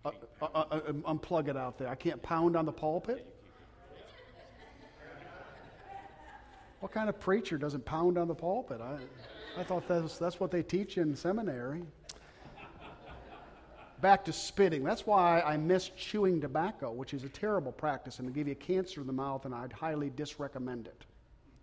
Uh, 0.04 0.12
uh, 0.42 0.46
uh, 0.54 0.66
uh, 0.70 0.80
unplug 1.14 1.48
it 1.48 1.56
out 1.56 1.78
there. 1.78 1.88
I 1.88 1.96
can't 1.96 2.22
pound 2.22 2.58
on 2.58 2.66
the 2.66 2.74
pulpit. 2.74 3.26
What 6.82 6.92
kind 6.92 7.08
of 7.08 7.18
preacher 7.22 7.58
doesn't 7.58 7.86
pound 7.86 8.18
on 8.18 8.28
the 8.28 8.36
pulpit? 8.36 8.82
I, 8.82 8.98
I 9.58 9.64
thought 9.64 9.88
that's, 9.88 10.18
that's 10.18 10.42
what 10.42 10.52
they 10.52 10.64
teach 10.64 10.98
in 10.98 11.16
seminary. 11.16 11.84
Back 14.02 14.26
to 14.26 14.34
spitting. 14.34 14.84
That's 14.84 15.08
why 15.08 15.40
I 15.40 15.56
miss 15.56 15.88
chewing 15.88 16.42
tobacco, 16.42 16.92
which 16.92 17.14
is 17.14 17.24
a 17.24 17.30
terrible 17.30 17.72
practice 17.72 18.20
and 18.20 18.28
will 18.28 18.36
give 18.36 18.50
you 18.50 18.56
cancer 18.56 19.00
in 19.00 19.08
the 19.08 19.14
mouth, 19.14 19.46
and 19.46 19.56
I'd 19.56 19.72
highly 19.72 20.10
disrecommend 20.10 20.88
it. 20.88 21.06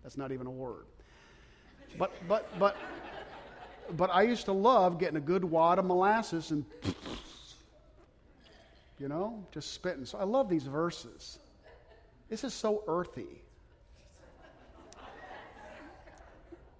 That's 0.05 0.17
not 0.17 0.31
even 0.31 0.45
a 0.45 0.51
word. 0.51 0.85
But, 1.97 2.13
but, 2.27 2.47
but, 2.59 2.77
but 3.97 4.11
I 4.13 4.21
used 4.21 4.45
to 4.45 4.51
love 4.51 4.99
getting 4.99 5.17
a 5.17 5.21
good 5.21 5.43
wad 5.43 5.79
of 5.79 5.85
molasses 5.85 6.51
and, 6.51 6.63
you 8.99 9.07
know, 9.07 9.43
just 9.51 9.73
spitting. 9.73 10.05
So 10.05 10.19
I 10.19 10.23
love 10.23 10.47
these 10.47 10.65
verses. 10.65 11.39
This 12.29 12.43
is 12.43 12.53
so 12.53 12.83
earthy. 12.87 13.41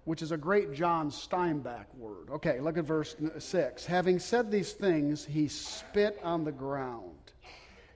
which 0.04 0.22
is 0.22 0.30
a 0.30 0.36
great 0.36 0.72
John 0.72 1.10
Steinbeck 1.10 1.86
word. 1.98 2.30
Okay, 2.30 2.60
look 2.60 2.78
at 2.78 2.84
verse 2.84 3.16
6. 3.36 3.86
Having 3.86 4.20
said 4.20 4.52
these 4.52 4.72
things, 4.72 5.24
he 5.24 5.48
spit 5.48 6.20
on 6.22 6.44
the 6.44 6.52
ground 6.52 7.32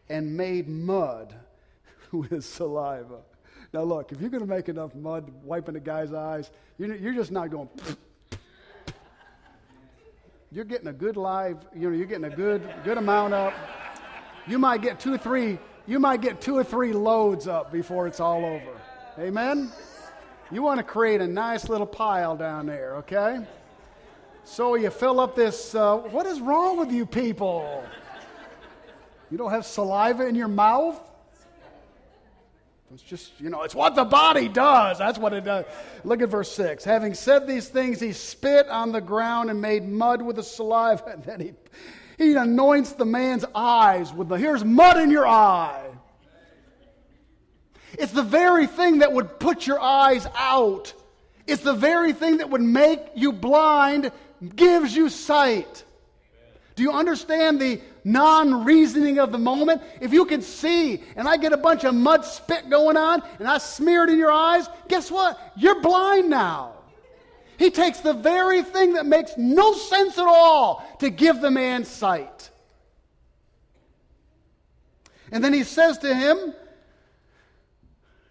and 0.08 0.36
made 0.36 0.68
mud 0.68 1.32
with 2.10 2.44
saliva. 2.44 3.20
Now, 3.72 3.82
look, 3.82 4.10
if 4.10 4.20
you're 4.20 4.30
going 4.30 4.42
to 4.42 4.48
make 4.48 4.68
enough 4.68 4.94
mud 4.94 5.30
wiping 5.44 5.76
a 5.76 5.80
guy's 5.80 6.12
eyes, 6.12 6.50
you're 6.78 7.14
just 7.14 7.30
not 7.30 7.50
going. 7.50 7.68
You're 10.52 10.64
getting 10.64 10.88
a 10.88 10.92
good 10.92 11.16
live, 11.16 11.58
you 11.72 11.88
know, 11.88 11.96
you're 11.96 12.08
getting 12.08 12.24
a 12.24 12.34
good, 12.34 12.68
good 12.82 12.98
amount 12.98 13.34
up. 13.34 13.54
You 14.48 14.58
might 14.58 14.82
get 14.82 14.98
two 14.98 15.14
or 15.14 15.18
three, 15.18 15.60
you 15.86 16.00
might 16.00 16.20
get 16.22 16.40
two 16.40 16.56
or 16.56 16.64
three 16.64 16.92
loads 16.92 17.46
up 17.46 17.70
before 17.70 18.08
it's 18.08 18.18
all 18.18 18.44
over. 18.44 18.80
Amen? 19.16 19.70
You 20.50 20.62
want 20.62 20.78
to 20.78 20.82
create 20.82 21.20
a 21.20 21.28
nice 21.28 21.68
little 21.68 21.86
pile 21.86 22.36
down 22.36 22.66
there, 22.66 22.96
okay? 22.96 23.46
So 24.42 24.74
you 24.74 24.90
fill 24.90 25.20
up 25.20 25.36
this. 25.36 25.72
Uh, 25.72 25.98
what 25.98 26.26
is 26.26 26.40
wrong 26.40 26.76
with 26.76 26.90
you 26.90 27.06
people? 27.06 27.84
You 29.30 29.38
don't 29.38 29.52
have 29.52 29.64
saliva 29.64 30.26
in 30.26 30.34
your 30.34 30.48
mouth? 30.48 31.00
It's 32.92 33.02
just, 33.04 33.32
you 33.38 33.50
know, 33.50 33.62
it's 33.62 33.74
what 33.74 33.94
the 33.94 34.04
body 34.04 34.48
does. 34.48 34.98
That's 34.98 35.18
what 35.18 35.32
it 35.32 35.44
does. 35.44 35.64
Look 36.02 36.22
at 36.22 36.28
verse 36.28 36.50
6. 36.52 36.82
Having 36.82 37.14
said 37.14 37.46
these 37.46 37.68
things, 37.68 38.00
he 38.00 38.12
spit 38.12 38.68
on 38.68 38.90
the 38.90 39.00
ground 39.00 39.48
and 39.48 39.60
made 39.60 39.88
mud 39.88 40.22
with 40.22 40.36
the 40.36 40.42
saliva. 40.42 41.04
And 41.06 41.22
then 41.22 41.40
he, 41.40 41.52
he 42.18 42.34
anoints 42.34 42.94
the 42.94 43.04
man's 43.04 43.44
eyes 43.54 44.12
with 44.12 44.28
the, 44.28 44.36
here's 44.36 44.64
mud 44.64 44.98
in 44.98 45.10
your 45.12 45.26
eye. 45.26 45.88
It's 47.92 48.12
the 48.12 48.24
very 48.24 48.66
thing 48.66 48.98
that 48.98 49.12
would 49.12 49.38
put 49.38 49.68
your 49.68 49.80
eyes 49.80 50.26
out. 50.34 50.92
It's 51.46 51.62
the 51.62 51.74
very 51.74 52.12
thing 52.12 52.38
that 52.38 52.50
would 52.50 52.60
make 52.60 53.00
you 53.14 53.32
blind, 53.32 54.10
gives 54.56 54.96
you 54.96 55.10
sight. 55.10 55.84
Do 56.80 56.84
you 56.84 56.92
understand 56.92 57.60
the 57.60 57.78
non 58.04 58.64
reasoning 58.64 59.18
of 59.18 59.32
the 59.32 59.38
moment? 59.38 59.82
If 60.00 60.14
you 60.14 60.24
can 60.24 60.40
see 60.40 61.02
and 61.14 61.28
I 61.28 61.36
get 61.36 61.52
a 61.52 61.58
bunch 61.58 61.84
of 61.84 61.94
mud 61.94 62.24
spit 62.24 62.70
going 62.70 62.96
on 62.96 63.22
and 63.38 63.46
I 63.46 63.58
smear 63.58 64.04
it 64.04 64.08
in 64.08 64.16
your 64.16 64.32
eyes, 64.32 64.66
guess 64.88 65.10
what? 65.10 65.38
You're 65.58 65.82
blind 65.82 66.30
now. 66.30 66.72
He 67.58 67.68
takes 67.68 68.00
the 68.00 68.14
very 68.14 68.62
thing 68.62 68.94
that 68.94 69.04
makes 69.04 69.32
no 69.36 69.74
sense 69.74 70.16
at 70.16 70.26
all 70.26 70.82
to 71.00 71.10
give 71.10 71.42
the 71.42 71.50
man 71.50 71.84
sight. 71.84 72.48
And 75.30 75.44
then 75.44 75.52
he 75.52 75.64
says 75.64 75.98
to 75.98 76.14
him, 76.14 76.54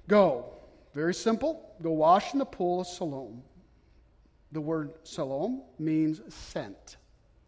Go. 0.08 0.54
Very 0.96 1.14
simple. 1.14 1.76
Go 1.84 1.92
wash 1.92 2.34
in 2.34 2.40
the 2.40 2.46
pool 2.46 2.82
of 2.82 2.88
Siloam. 2.88 3.44
The 4.52 4.62
word 4.62 4.94
Siloam 5.04 5.62
means 5.78 6.20
sent. 6.34 6.98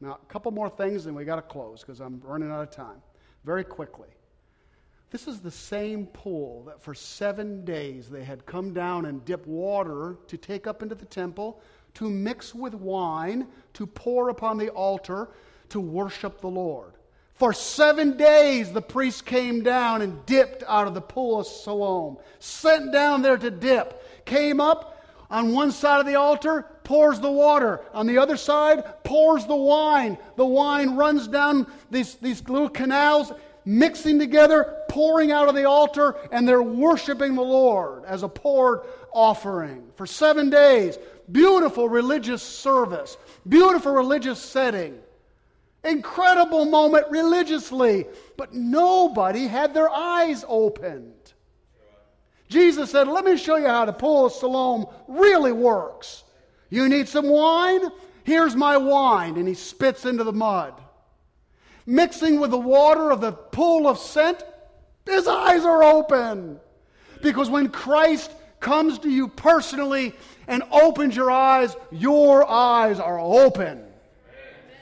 Now, 0.02 0.18
a 0.22 0.26
couple 0.32 0.52
more 0.52 0.70
things, 0.70 1.06
and 1.06 1.16
we 1.16 1.24
got 1.26 1.36
to 1.36 1.44
close 1.44 1.82
because 1.82 2.00
I'm 2.00 2.20
running 2.26 2.52
out 2.52 2.64
of 2.64 2.72
time. 2.72 3.02
Very 3.46 3.64
quickly. 3.64 4.08
This 5.12 5.28
is 5.28 5.42
the 5.42 5.52
same 5.52 6.08
pool 6.08 6.64
that 6.66 6.82
for 6.82 6.94
seven 6.94 7.66
days 7.66 8.10
they 8.10 8.24
had 8.24 8.46
come 8.46 8.74
down 8.74 9.06
and 9.06 9.24
dip 9.26 9.46
water 9.46 10.18
to 10.28 10.38
take 10.38 10.68
up 10.68 10.82
into 10.82 10.96
the 10.96 11.06
temple, 11.06 11.62
to 11.96 12.10
mix 12.10 12.56
with 12.56 12.74
wine, 12.74 13.48
to 13.74 13.86
pour 13.86 14.30
upon 14.30 14.58
the 14.58 14.70
altar, 14.70 15.30
to 15.70 15.80
worship 15.80 16.40
the 16.40 16.48
Lord. 16.48 16.94
For 17.34 17.54
seven 17.54 18.18
days, 18.18 18.72
the 18.72 18.82
priest 18.82 19.26
came 19.26 19.64
down 19.64 20.02
and 20.02 20.26
dipped 20.26 20.64
out 20.68 20.88
of 20.88 20.94
the 20.94 21.02
pool 21.02 21.42
of 21.42 21.48
Siloam, 21.48 22.18
sent 22.40 22.94
down 22.94 23.22
there 23.22 23.38
to 23.38 23.52
dip, 23.52 24.26
came 24.26 24.62
up 24.62 25.04
on 25.30 25.52
one 25.52 25.72
side 25.72 26.00
of 26.00 26.06
the 26.06 26.16
altar, 26.16 26.66
pours 26.84 27.20
the 27.20 27.32
water. 27.32 27.82
On 27.94 28.08
the 28.08 28.18
other 28.18 28.38
side, 28.38 29.04
pours 29.04 29.46
the 29.46 29.56
wine. 29.56 30.18
The 30.36 30.46
wine 30.46 30.96
runs 30.96 31.28
down 31.28 31.68
these, 31.90 32.16
these 32.16 32.48
little 32.48 32.70
canals, 32.70 33.32
mixing 33.66 34.20
together, 34.20 34.76
pouring 34.90 35.32
out 35.32 35.48
of 35.48 35.56
the 35.56 35.66
altar, 35.66 36.16
and 36.32 36.48
they're 36.48 36.64
worshiping 36.64 37.36
the 37.36 37.42
Lord 37.42 38.06
as 38.06 38.24
a 38.24 38.30
poured 38.30 38.82
offering. 39.14 39.88
For 39.96 40.06
seven 40.06 40.50
days, 40.50 40.98
beautiful 41.32 41.88
religious 41.88 42.42
service, 42.42 43.18
beautiful 43.48 43.94
religious 43.94 44.40
setting. 44.40 45.00
Incredible 45.84 46.66
moment 46.66 47.08
religiously, 47.10 48.06
but 48.38 48.54
nobody 48.54 49.48
had 49.48 49.74
their 49.74 49.90
eyes 49.90 50.46
opened. 50.48 51.14
Jesus 52.50 52.92
said, 52.92 53.08
Let 53.08 53.26
me 53.26 53.38
show 53.38 53.56
you 53.56 53.68
how 53.68 53.86
the 53.86 53.94
pool 53.94 54.28
of 54.28 54.34
Siloam 54.34 54.86
really 55.08 55.52
works. 55.52 56.24
You 56.72 56.90
need 56.90 57.08
some 57.08 57.28
wine? 57.28 57.82
Here's 58.24 58.56
my 58.56 58.78
wine. 58.78 59.38
And 59.38 59.48
he 59.48 59.54
spits 59.54 60.06
into 60.06 60.24
the 60.24 60.34
mud. 60.34 60.74
Mixing 61.86 62.40
with 62.40 62.50
the 62.52 62.58
water 62.58 63.12
of 63.12 63.22
the 63.22 63.34
pool 63.34 63.88
of 63.88 64.00
sent, 64.00 64.42
his 65.06 65.28
eyes 65.28 65.64
are 65.64 65.84
open. 65.84 66.60
Because 67.22 67.50
when 67.50 67.70
Christ 67.70 68.32
comes 68.60 69.00
to 69.00 69.10
you 69.10 69.28
personally 69.28 70.14
and 70.48 70.64
opens 70.72 71.16
your 71.16 71.30
eyes, 71.30 71.76
your 71.92 72.50
eyes 72.50 73.00
are 73.00 73.20
open. 73.20 73.84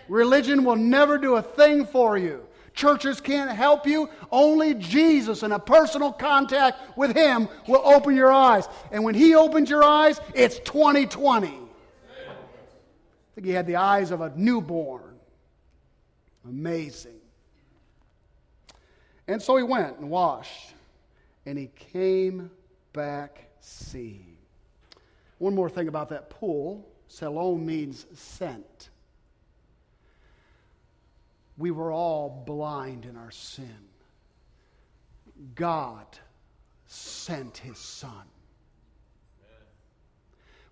Religion 0.08 0.64
will 0.64 0.76
never 0.76 1.18
do 1.18 1.36
a 1.36 1.42
thing 1.42 1.86
for 1.86 2.18
you. 2.18 2.46
Churches 2.74 3.20
can't 3.20 3.52
help 3.52 3.88
you. 3.88 4.10
Only 4.32 4.74
Jesus 4.76 5.44
and 5.44 5.54
a 5.54 5.60
personal 5.60 6.14
contact 6.14 6.98
with 6.98 7.16
Him 7.16 7.50
will 7.68 7.82
open 7.84 8.16
your 8.16 8.32
eyes. 8.32 8.68
And 8.92 9.04
when 9.04 9.16
He 9.16 9.36
opens 9.36 9.70
your 9.70 9.84
eyes, 9.84 10.20
it's 10.34 10.60
2020. 10.60 11.69
Think 13.40 13.48
He 13.48 13.54
had 13.54 13.68
the 13.68 13.78
eyes 13.78 14.12
of 14.12 14.20
a 14.20 14.34
newborn. 14.36 15.16
Amazing. 16.44 17.22
And 19.30 19.42
so 19.42 19.56
he 19.56 19.64
went 19.64 19.98
and 19.98 20.10
washed, 20.10 20.74
and 21.46 21.58
he 21.58 21.68
came 21.94 22.52
back 22.92 23.48
seeing. 23.62 24.36
One 25.38 25.56
more 25.56 25.70
thing 25.70 25.88
about 25.88 26.10
that 26.10 26.30
pool 26.30 26.86
Siloam 27.08 27.66
means 27.66 28.06
sent 28.14 28.90
we 31.58 31.72
were 31.72 31.94
all 31.94 32.44
blind 32.46 33.06
in 33.06 33.16
our 33.16 33.32
sin. 33.32 33.88
God 35.56 36.06
sent 36.88 37.58
his 37.60 37.78
son. 37.78 38.26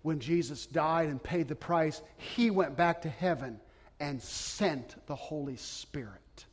When 0.02 0.20
Jesus 0.20 0.66
died 0.66 1.08
and 1.08 1.22
paid 1.22 1.48
the 1.48 1.56
price, 1.56 2.02
he 2.16 2.50
went 2.50 2.76
back 2.76 3.02
to 3.02 3.08
heaven 3.08 3.60
and 4.00 4.22
sent 4.22 4.94
the 5.06 5.16
Holy 5.16 5.56
Spirit. 5.56 6.46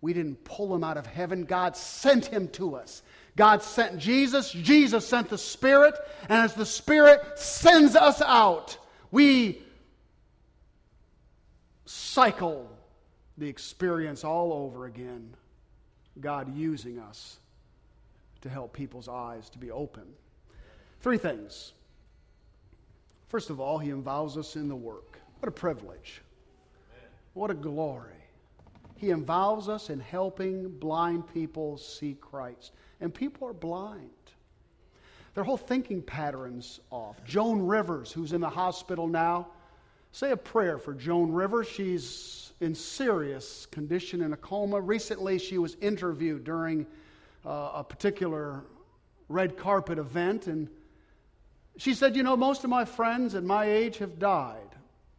We 0.00 0.12
didn't 0.12 0.44
pull 0.44 0.74
him 0.74 0.82
out 0.82 0.96
of 0.96 1.06
heaven, 1.06 1.44
God 1.44 1.76
sent 1.76 2.26
him 2.26 2.48
to 2.48 2.76
us. 2.76 3.02
God 3.36 3.62
sent 3.62 3.98
Jesus, 3.98 4.50
Jesus 4.50 5.06
sent 5.06 5.28
the 5.28 5.38
Spirit, 5.38 5.94
and 6.28 6.38
as 6.38 6.54
the 6.54 6.66
Spirit 6.66 7.38
sends 7.38 7.96
us 7.96 8.22
out, 8.22 8.78
we 9.10 9.62
cycle 11.84 12.70
the 13.36 13.48
experience 13.48 14.24
all 14.24 14.52
over 14.52 14.86
again. 14.86 15.34
God 16.20 16.54
using 16.56 16.98
us 16.98 17.38
to 18.42 18.48
help 18.48 18.72
people's 18.72 19.08
eyes 19.08 19.48
to 19.50 19.58
be 19.58 19.70
open. 19.70 20.04
Three 21.00 21.18
things. 21.18 21.72
First 23.30 23.48
of 23.48 23.60
all, 23.60 23.78
He 23.78 23.90
involves 23.90 24.36
us 24.36 24.56
in 24.56 24.68
the 24.68 24.74
work. 24.74 25.20
What 25.38 25.48
a 25.48 25.52
privilege. 25.52 26.20
What 27.32 27.48
a 27.52 27.54
glory. 27.54 28.12
He 28.96 29.10
involves 29.10 29.68
us 29.68 29.88
in 29.88 30.00
helping 30.00 30.68
blind 30.68 31.32
people 31.32 31.78
see 31.78 32.16
Christ. 32.20 32.72
And 33.00 33.14
people 33.14 33.46
are 33.46 33.52
blind. 33.52 34.10
Their 35.34 35.44
whole 35.44 35.56
thinking 35.56 36.02
pattern's 36.02 36.80
off. 36.90 37.24
Joan 37.24 37.64
Rivers, 37.64 38.10
who's 38.10 38.32
in 38.32 38.40
the 38.40 38.50
hospital 38.50 39.06
now, 39.06 39.46
say 40.10 40.32
a 40.32 40.36
prayer 40.36 40.76
for 40.76 40.92
Joan 40.92 41.30
Rivers. 41.30 41.68
She's 41.68 42.52
in 42.60 42.74
serious 42.74 43.64
condition 43.66 44.22
in 44.22 44.32
a 44.32 44.36
coma. 44.36 44.80
Recently, 44.80 45.38
she 45.38 45.56
was 45.56 45.76
interviewed 45.80 46.42
during 46.42 46.84
uh, 47.46 47.70
a 47.76 47.84
particular 47.84 48.64
red 49.28 49.56
carpet 49.56 49.98
event, 49.98 50.48
and 50.48 50.68
she 51.80 51.94
said, 51.94 52.14
You 52.14 52.22
know, 52.22 52.36
most 52.36 52.62
of 52.62 52.68
my 52.68 52.84
friends 52.84 53.34
at 53.34 53.42
my 53.42 53.64
age 53.64 53.96
have 53.98 54.18
died. 54.18 54.58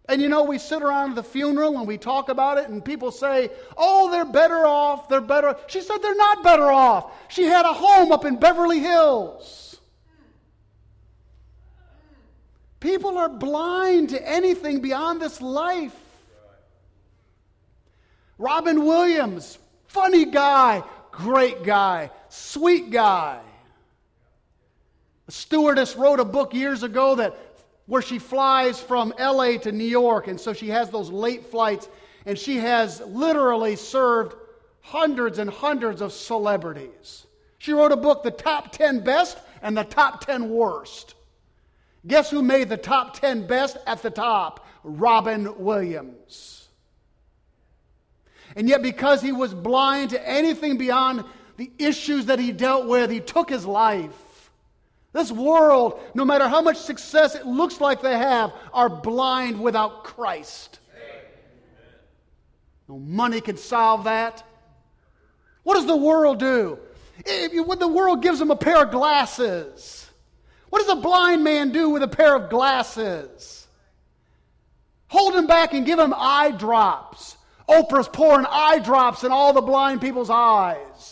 And 0.08 0.22
you 0.22 0.30
know, 0.30 0.44
we 0.44 0.60
sit 0.60 0.84
around 0.84 1.10
at 1.10 1.16
the 1.16 1.24
funeral 1.24 1.80
and 1.80 1.88
we 1.88 1.98
talk 1.98 2.30
about 2.30 2.60
it, 2.60 2.70
and 2.70 2.86
people 2.86 3.10
say, 3.10 3.50
Oh, 3.76 4.12
they're 4.12 4.26
better 4.26 4.64
off, 4.68 5.10
they're 5.10 5.22
better. 5.22 5.56
She 5.66 5.82
said, 5.82 5.98
They're 6.04 6.14
not 6.14 6.44
better 6.44 6.70
off. 6.72 7.12
She 7.30 7.46
had 7.46 7.66
a 7.66 7.74
home 7.74 8.12
up 8.12 8.26
in 8.26 8.36
Beverly 8.36 8.78
Hills. 8.78 9.80
People 12.80 13.18
are 13.18 13.30
blind 13.30 14.10
to 14.10 14.30
anything 14.30 14.82
beyond 14.82 15.20
this 15.20 15.42
life. 15.42 15.98
Robin 18.38 18.86
Williams, 18.86 19.58
funny 19.88 20.26
guy, 20.26 20.84
great 21.12 21.64
guy, 21.64 22.12
sweet 22.30 22.92
guy. 22.92 23.40
Stewardess 25.32 25.96
wrote 25.96 26.20
a 26.20 26.26
book 26.26 26.54
years 26.54 26.84
ago 26.84 27.16
that 27.16 27.38
where 27.86 28.02
she 28.02 28.20
flies 28.20 28.80
from 28.80 29.14
LA 29.20 29.58
to 29.58 29.72
New 29.72 29.86
York, 29.86 30.28
and 30.28 30.40
so 30.40 30.54
she 30.54 30.70
has 30.70 30.90
those 30.90 31.10
late 31.10 31.46
flights, 31.46 31.90
and 32.26 32.38
she 32.38 32.58
has 32.58 33.02
literally 33.02 33.76
served 33.76 34.36
hundreds 34.82 35.40
and 35.40 35.50
hundreds 35.50 36.02
of 36.02 36.12
celebrities. 36.12 37.26
She 37.60 37.74
wrote 37.74 37.92
a 37.92 37.98
book, 37.98 38.24
The 38.24 38.32
Top 38.32 38.72
10 38.72 39.04
Best 39.04 39.38
and 39.62 39.78
the 39.78 39.84
Top 39.84 40.26
10 40.26 40.50
Worst. 40.50 41.16
Guess 42.06 42.32
who 42.32 42.42
made 42.42 42.68
the 42.68 42.78
top 42.78 43.20
10 43.20 43.46
best 43.46 43.78
at 43.86 44.02
the 44.02 44.10
top? 44.10 44.66
Robin 44.84 45.64
Williams. 45.64 46.68
And 48.56 48.68
yet, 48.68 48.82
because 48.82 49.22
he 49.22 49.32
was 49.32 49.54
blind 49.54 50.10
to 50.10 50.28
anything 50.28 50.78
beyond 50.78 51.24
the 51.58 51.72
issues 51.78 52.26
that 52.26 52.40
he 52.40 52.52
dealt 52.52 52.88
with, 52.88 53.12
he 53.12 53.20
took 53.20 53.50
his 53.50 53.66
life. 53.66 54.21
This 55.14 55.32
world, 55.32 56.00
no 56.14 56.24
matter 56.24 56.48
how 56.48 56.62
much 56.62 56.78
success 56.78 57.36
it 57.36 57.46
looks 57.46 57.82
like 57.82 58.02
they 58.02 58.18
have, 58.18 58.54
are 58.74 58.90
blind 58.90 59.60
without 59.60 60.04
Christ. 60.04 60.80
No 62.88 62.98
money 62.98 63.42
can 63.42 63.58
solve 63.58 64.06
that. 64.06 64.44
What 65.64 65.76
does 65.76 65.86
the 65.86 65.96
world 65.96 66.40
do? 66.40 66.80
If 67.26 67.54
you, 67.54 67.64
when 67.64 67.80
the 67.80 67.88
world 67.88 68.22
gives 68.22 68.40
them 68.40 68.52
a 68.52 68.56
pair 68.56 68.84
of 68.84 68.92
glasses, 68.92 70.10
what 70.70 70.80
does 70.80 70.98
a 70.98 71.02
blind 71.02 71.44
man 71.44 71.72
do 71.72 71.90
with 71.90 72.04
a 72.04 72.08
pair 72.08 72.36
of 72.36 72.50
glasses? 72.50 73.68
Hold 75.08 75.36
him 75.36 75.46
back 75.46 75.74
and 75.74 75.86
give 75.86 76.00
him 76.00 76.14
eye 76.16 76.52
drops. 76.52 77.36
Oprah's 77.68 78.08
pouring 78.08 78.46
eye 78.50 78.80
drops 78.80 79.24
in 79.24 79.32
all 79.32 79.52
the 79.54 79.62
blind 79.62 80.00
people's 80.00 80.30
eyes. 80.30 81.11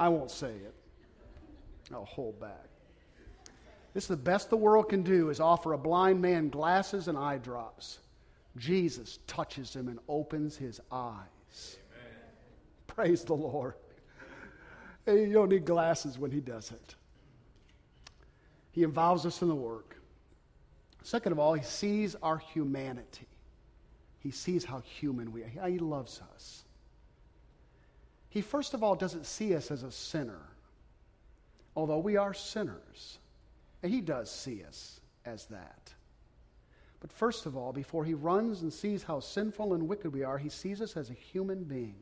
I 0.00 0.08
won't 0.08 0.30
say 0.30 0.48
it. 0.48 0.74
I'll 1.92 2.06
hold 2.06 2.40
back. 2.40 2.64
This 3.92 4.04
is 4.04 4.08
the 4.08 4.16
best 4.16 4.48
the 4.48 4.56
world 4.56 4.88
can 4.88 5.02
do 5.02 5.28
is 5.28 5.40
offer 5.40 5.74
a 5.74 5.78
blind 5.78 6.22
man 6.22 6.48
glasses 6.48 7.06
and 7.06 7.18
eye 7.18 7.36
drops. 7.36 7.98
Jesus 8.56 9.18
touches 9.26 9.74
him 9.74 9.88
and 9.88 9.98
opens 10.08 10.56
his 10.56 10.80
eyes. 10.90 11.76
Amen. 11.92 12.18
Praise 12.86 13.24
the 13.24 13.34
Lord. 13.34 13.74
Hey, 15.04 15.26
you 15.26 15.34
don't 15.34 15.50
need 15.50 15.66
glasses 15.66 16.18
when 16.18 16.30
he 16.30 16.40
does 16.40 16.70
it. 16.70 16.94
He 18.72 18.82
involves 18.82 19.26
us 19.26 19.42
in 19.42 19.48
the 19.48 19.54
work. 19.54 19.96
Second 21.02 21.32
of 21.32 21.38
all, 21.38 21.52
he 21.52 21.64
sees 21.64 22.14
our 22.22 22.38
humanity. 22.38 23.26
He 24.20 24.30
sees 24.30 24.64
how 24.64 24.80
human 24.80 25.32
we 25.32 25.42
are. 25.42 25.68
He 25.68 25.78
loves 25.78 26.22
us. 26.34 26.64
He, 28.30 28.40
first 28.40 28.74
of 28.74 28.82
all, 28.82 28.94
doesn't 28.94 29.26
see 29.26 29.54
us 29.54 29.70
as 29.70 29.82
a 29.82 29.90
sinner, 29.90 30.40
although 31.76 31.98
we 31.98 32.16
are 32.16 32.32
sinners. 32.32 33.18
And 33.82 33.92
he 33.92 34.00
does 34.00 34.30
see 34.30 34.62
us 34.64 35.00
as 35.24 35.46
that. 35.46 35.92
But 37.00 37.10
first 37.12 37.46
of 37.46 37.56
all, 37.56 37.72
before 37.72 38.04
he 38.04 38.14
runs 38.14 38.62
and 38.62 38.72
sees 38.72 39.02
how 39.02 39.20
sinful 39.20 39.74
and 39.74 39.88
wicked 39.88 40.12
we 40.12 40.22
are, 40.22 40.38
he 40.38 40.48
sees 40.50 40.80
us 40.80 40.96
as 40.96 41.10
a 41.10 41.14
human 41.14 41.64
being. 41.64 41.96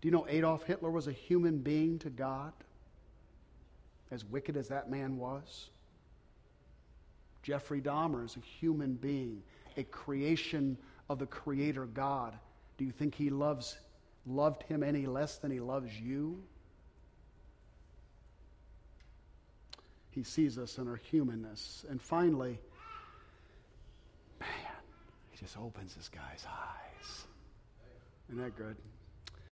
Do 0.00 0.08
you 0.08 0.12
know 0.12 0.26
Adolf 0.28 0.64
Hitler 0.64 0.90
was 0.90 1.06
a 1.06 1.12
human 1.12 1.58
being 1.58 1.98
to 2.00 2.10
God? 2.10 2.52
As 4.10 4.24
wicked 4.24 4.56
as 4.56 4.68
that 4.68 4.90
man 4.90 5.18
was? 5.18 5.68
Jeffrey 7.42 7.80
Dahmer 7.80 8.24
is 8.24 8.36
a 8.36 8.40
human 8.40 8.94
being, 8.94 9.42
a 9.76 9.84
creation 9.84 10.76
of 11.08 11.18
the 11.18 11.26
Creator 11.26 11.86
God. 11.86 12.34
Do 12.76 12.84
you 12.84 12.92
think 12.92 13.14
he 13.14 13.30
loves 13.30 13.78
loved 14.26 14.62
him 14.64 14.82
any 14.82 15.06
less 15.06 15.38
than 15.38 15.50
he 15.50 15.60
loves 15.60 15.98
you? 15.98 16.42
He 20.10 20.22
sees 20.22 20.58
us 20.58 20.78
in 20.78 20.88
our 20.88 20.96
humanness. 20.96 21.84
And 21.88 22.02
finally, 22.02 22.58
man, 24.40 24.48
he 25.30 25.38
just 25.38 25.56
opens 25.56 25.94
this 25.94 26.08
guy's 26.08 26.44
eyes. 26.46 27.24
Isn't 28.28 28.42
that 28.42 28.56
good? 28.56 28.76